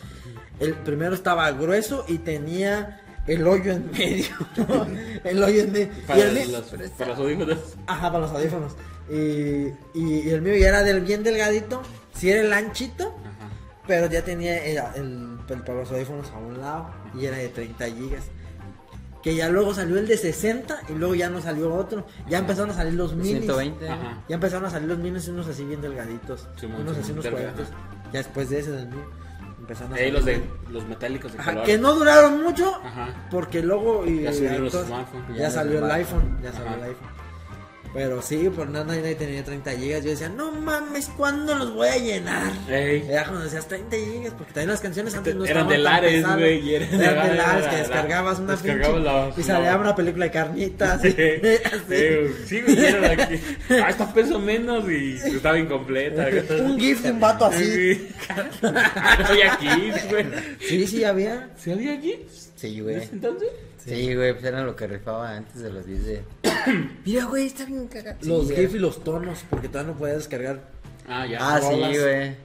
El 0.59 0.73
primero 0.73 1.13
estaba 1.13 1.49
grueso 1.51 2.03
y 2.07 2.17
tenía 2.17 3.01
el 3.27 3.47
hoyo 3.47 3.71
en 3.73 3.91
medio. 3.91 4.25
el 5.23 5.43
hoyo 5.43 5.61
en 5.61 5.71
medio. 5.71 5.89
Y 5.95 6.01
Para, 6.07 6.23
el 6.23 6.33
mío- 6.33 6.45
los, 6.59 6.91
para 6.97 7.09
los 7.11 7.19
audífonos. 7.19 7.59
Ajá, 7.85 8.11
para 8.11 8.25
los 8.25 8.31
audífonos. 8.31 8.73
Y, 9.09 9.67
y, 9.93 10.21
y 10.25 10.29
el 10.31 10.41
mío 10.41 10.55
ya 10.57 10.69
era 10.69 10.83
del 10.83 11.01
bien 11.01 11.23
delgadito. 11.23 11.81
Si 12.13 12.29
era 12.31 12.41
el 12.41 12.51
anchito. 12.51 13.15
Pero 13.87 14.07
ya 14.07 14.21
tenía 14.23 14.57
el, 14.65 14.77
el- 14.95 15.37
el 15.49 15.61
para 15.63 15.79
los 15.79 15.91
audífonos 15.91 16.29
a 16.31 16.37
un 16.37 16.59
lado. 16.59 16.89
Y 17.15 17.25
era 17.25 17.37
de 17.37 17.49
30 17.49 17.85
gigas. 17.87 18.23
Que 19.23 19.35
ya 19.35 19.49
luego 19.49 19.73
salió 19.73 19.97
el 19.97 20.07
de 20.07 20.15
60 20.17 20.81
y 20.89 20.93
luego 20.93 21.15
ya 21.15 21.29
no 21.29 21.41
salió 21.41 21.73
otro. 21.73 22.05
Ya 22.29 22.37
empezaron 22.39 22.69
a 22.69 22.73
salir 22.73 22.93
los 22.93 23.13
minis. 23.15 23.31
120. 23.39 23.89
Ajá. 23.89 24.23
Ya 24.29 24.35
empezaron 24.35 24.65
a 24.65 24.69
salir 24.69 24.87
los 24.87 24.97
minis 24.99 25.27
unos 25.27 25.47
así 25.47 25.65
bien 25.65 25.81
delgaditos. 25.81 26.47
Unos 26.79 26.97
así 26.97 27.11
unos 27.11 27.25
cuadritos. 27.27 27.67
Ya 28.13 28.19
después 28.19 28.49
de 28.49 28.59
ese 28.59 28.71
del 28.71 28.87
mío. 28.87 29.03
Empezaron 29.59 29.91
a 29.93 29.95
Ahí 29.95 30.01
salir. 30.11 30.13
los 30.13 30.25
de 30.25 30.43
los 30.71 30.87
metálicos 30.87 31.33
de 31.33 31.39
Ajá, 31.39 31.51
color. 31.51 31.65
que 31.65 31.77
no 31.77 31.93
duraron 31.93 32.41
mucho. 32.43 32.73
Ajá. 32.83 33.27
porque 33.29 33.61
luego 33.61 34.05
y, 34.05 34.21
Ya 34.21 34.31
salieron 34.31 34.63
los 34.65 34.73
entonces- 34.73 34.87
smartphones. 34.87 35.27
ya, 35.37 35.43
Ya 35.43 35.49
salió 35.49 35.85
el 35.85 35.91
iPhone. 35.91 36.37
Ya 36.41 36.53
salió 36.53 36.73
el 36.75 36.83
iPhone. 36.83 37.07
Pero 37.97 38.21
sí, 38.21 38.47
por 38.55 38.69
nada 38.69 38.85
nadie 38.85 39.15
tenía 39.15 39.43
30 39.43 39.71
gigas. 39.71 40.03
Yo 40.03 40.11
decía, 40.11 40.29
no 40.29 40.51
mames, 40.51 41.09
¿cuándo 41.17 41.55
los 41.55 41.73
voy 41.73 41.87
a 41.87 41.97
llenar? 41.97 42.51
Ey. 42.69 43.03
Era 43.09 43.23
cuando 43.23 43.45
decías 43.45 43.67
30 43.67 43.95
gigas, 43.97 44.33
porque 44.37 44.53
también 44.53 44.69
las 44.69 44.81
canciones 44.81 45.15
antes 45.15 45.33
no 45.35 45.43
Eran 45.45 45.67
de 45.67 45.79
Lares, 45.79 46.23
güey, 46.23 46.75
eran 46.75 46.91
de 46.91 46.97
Lares, 47.07 47.37
Lares, 47.37 47.65
que 47.65 47.71
la- 47.71 47.77
descargabas 47.79 48.37
una 48.39 48.55
pinche 48.55 48.99
la- 48.99 49.31
y 49.35 49.41
salía 49.41 49.71
la- 49.71 49.77
una 49.77 49.95
película 49.95 50.25
de 50.25 50.31
carnitas. 50.31 51.01
Sí, 51.01 51.15
sí, 52.45 52.61
güey, 52.61 52.85
era 52.85 52.99
la 53.15 53.27
que. 53.29 53.39
Ah, 53.81 53.89
está 53.89 54.13
peso 54.13 54.37
menos 54.37 54.87
y 54.91 55.15
estaba 55.15 55.57
incompleta. 55.57 56.27
Un 56.61 56.79
gif 56.79 57.01
de 57.01 57.11
un 57.13 57.19
vato 57.19 57.45
así. 57.45 57.95
Sí. 57.95 58.09
No 58.61 58.69
había 59.27 59.55
GIFs, 59.57 60.09
güey. 60.11 60.25
Sí, 60.59 60.85
sí, 60.85 61.03
había. 61.03 61.49
¿Sí 61.57 61.71
había 61.71 61.99
GIFs? 61.99 62.51
Sí, 62.55 62.77
¿En 62.77 62.83
güey. 62.83 63.09
entonces? 63.11 63.49
Sí, 63.87 64.13
güey, 64.15 64.33
pues 64.33 64.43
era 64.45 64.63
lo 64.63 64.75
que 64.75 64.85
rifaba 64.87 65.31
antes 65.35 65.61
de 65.61 65.69
los 65.71 65.85
videos 65.85 66.05
de... 66.05 66.23
Mira, 67.05 67.25
güey, 67.25 67.47
está 67.47 67.65
bien 67.65 67.87
cagado. 67.87 68.17
Los 68.23 68.47
Sí, 68.49 68.55
GIF 68.55 68.75
y 68.75 68.79
los 68.79 69.03
tonos, 69.03 69.39
porque 69.49 69.69
todavía 69.69 69.93
no 69.93 69.97
podías 69.99 70.17
descargar. 70.17 70.59
Ah, 71.07 71.25
ya. 71.25 71.37
Ah, 71.41 71.61
sí, 71.61 71.75
güey. 71.77 72.35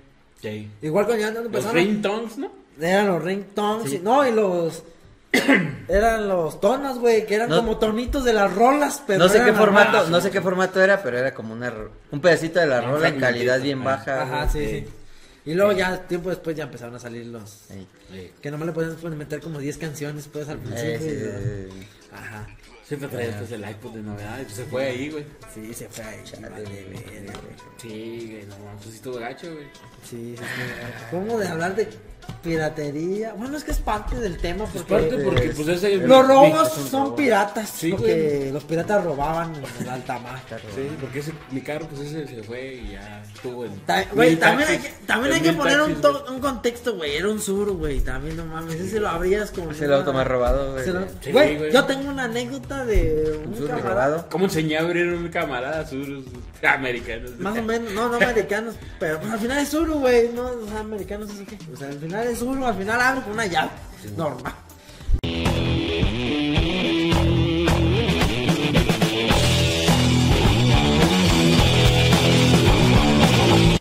Sí. 0.40 0.70
Igual 0.82 1.06
cuando 1.06 1.20
ya 1.24 1.30
no 1.30 1.38
Los 1.38 1.46
empezaron. 1.46 1.74
ringtones, 1.76 2.38
¿no? 2.38 2.52
Eran 2.80 3.08
los 3.08 3.22
ringtones. 3.22 3.92
y- 3.92 3.98
No, 3.98 4.26
y 4.26 4.32
los. 4.32 4.82
eran 5.88 6.28
los 6.28 6.60
tonos, 6.60 6.98
güey, 6.98 7.26
que 7.26 7.34
eran 7.36 7.48
No- 7.48 7.56
como 7.56 7.78
tonitos 7.78 8.22
de 8.24 8.32
las 8.32 8.52
rolas, 8.54 9.02
pero. 9.06 9.18
No 9.18 9.28
sé 9.28 9.42
qué 9.44 9.52
formato, 9.52 10.08
no 10.08 10.20
sé 10.20 10.30
qué 10.30 10.40
formato 10.40 10.80
era, 10.80 11.02
pero 11.02 11.18
era 11.18 11.32
como 11.34 11.52
una, 11.54 11.72
un 12.10 12.20
pedacito 12.20 12.60
de 12.60 12.66
la 12.66 12.80
rola 12.80 13.08
en 13.08 13.18
calidad 13.20 13.54
fragmentito, 13.58 13.62
bien 13.64 13.84
baja. 13.84 14.22
Ajá, 14.22 14.48
güey. 14.52 14.66
sí, 14.66 14.80
sí. 14.80 14.86
Y 15.44 15.54
luego 15.54 15.72
ya, 15.72 16.06
tiempo 16.06 16.30
después, 16.30 16.56
ya 16.56 16.64
empezaron 16.64 16.94
a 16.94 16.98
salir 16.98 17.26
los. 17.26 17.50
Sí. 17.68 17.86
Que 18.40 18.50
nomás 18.50 18.66
le 18.66 18.72
pues, 18.72 19.02
meter 19.16 19.40
como 19.40 19.58
10 19.58 19.76
canciones, 19.78 20.28
pues 20.32 20.48
al 20.48 20.58
principio. 20.58 20.98
Eh, 21.00 21.68
sí. 21.72 21.86
Ajá. 22.12 22.46
Siempre 22.92 23.08
traía 23.08 23.38
pues 23.38 23.52
el 23.52 23.68
iPod 23.70 23.90
de 23.94 24.02
novedades. 24.02 24.44
Pues 24.44 24.56
se 24.56 24.64
fue 24.66 24.84
ahí, 24.86 25.08
güey. 25.10 25.24
Sí, 25.54 25.72
se 25.72 25.88
fue 25.88 26.04
ahí. 26.04 26.20
Chale, 26.24 26.48
güey. 26.50 27.04
Sí, 27.80 28.28
güey, 28.30 28.46
no, 28.46 28.56
pues 28.76 28.84
sí 28.90 28.96
estuvo 28.96 29.18
gacho, 29.18 29.50
güey. 29.52 29.64
Sí, 30.08 30.34
sí, 30.36 30.44
sí. 30.44 31.04
¿Cómo 31.10 31.38
de 31.38 31.48
hablar 31.48 31.74
de 31.74 31.88
piratería? 32.42 33.32
Bueno, 33.34 33.56
es 33.56 33.64
que 33.64 33.70
es 33.72 33.78
parte 33.78 34.16
del 34.16 34.36
tema 34.38 34.64
porque. 34.66 34.88
Parte 34.92 35.16
porque, 35.24 35.48
pues 35.56 35.68
ese. 35.68 35.96
Los 35.96 36.26
robos 36.26 36.78
es 36.78 36.88
son 36.90 37.16
piratas. 37.16 37.68
Sí, 37.68 37.90
porque 37.92 38.38
güey. 38.38 38.52
los 38.52 38.64
piratas 38.64 39.02
robaban 39.04 39.54
en 39.56 39.64
el 39.82 39.88
alta 39.88 40.18
mar. 40.18 40.40
Sí, 40.74 40.88
porque 41.00 41.20
ese, 41.20 41.32
mi 41.50 41.60
carro, 41.60 41.86
pues 41.88 42.02
ese 42.02 42.26
se 42.26 42.42
fue 42.42 42.74
y 42.74 42.92
ya 42.92 43.22
estuvo 43.34 43.64
en. 43.64 43.76
Ta- 43.80 44.04
Güey, 44.12 44.36
también 44.36 44.68
hay 44.68 44.78
que, 44.78 44.88
también 45.06 45.34
hay 45.34 45.40
que 45.40 45.52
poner 45.52 45.80
un, 45.80 45.94
taxis, 46.00 46.20
güey. 46.22 46.34
un 46.34 46.40
contexto, 46.40 46.96
güey. 46.96 47.16
Era 47.16 47.28
un 47.28 47.40
sur, 47.40 47.70
güey. 47.72 48.00
También 48.00 48.36
no 48.36 48.44
mames. 48.46 48.74
Ese 48.76 49.00
lo 49.00 49.08
abrías 49.08 49.50
como. 49.50 49.70
Ese 49.70 49.86
lo 49.86 49.96
auto 49.96 50.12
más 50.12 50.26
robado, 50.26 50.72
güey. 50.72 50.84
Se 50.84 50.92
lo- 50.92 51.06
Sí, 51.20 51.32
Güey, 51.32 51.58
güey. 51.58 51.72
yo 51.72 51.84
tengo 51.84 52.10
una 52.10 52.24
anécdota 52.24 52.81
de 52.86 53.42
un, 53.46 53.56
sur 53.56 53.68
camarada. 53.68 54.26
¿Cómo 54.30 54.44
enseñé 54.44 54.76
a 54.76 54.80
abrir 54.80 55.06
un 55.12 55.28
camarada 55.28 55.86
suros 55.86 56.24
americanos? 56.62 57.38
Más 57.38 57.58
o 57.58 57.62
menos, 57.62 57.92
no, 57.92 58.08
no 58.08 58.16
americanos, 58.16 58.74
pero 58.98 59.18
pues, 59.20 59.32
al 59.32 59.38
final 59.38 59.58
es 59.58 59.68
suru, 59.68 59.94
güey, 59.94 60.30
no, 60.32 60.44
o 60.44 60.68
sea, 60.68 60.80
americanos, 60.80 61.30
¿eso 61.30 61.44
qué? 61.46 61.58
O 61.72 61.76
sea, 61.76 61.88
al 61.88 61.98
final 61.98 62.26
es 62.26 62.38
suru, 62.38 62.64
al 62.64 62.76
final 62.76 63.00
abre 63.00 63.22
con 63.22 63.32
una 63.32 63.46
llave, 63.46 63.70
normal. 64.16 64.54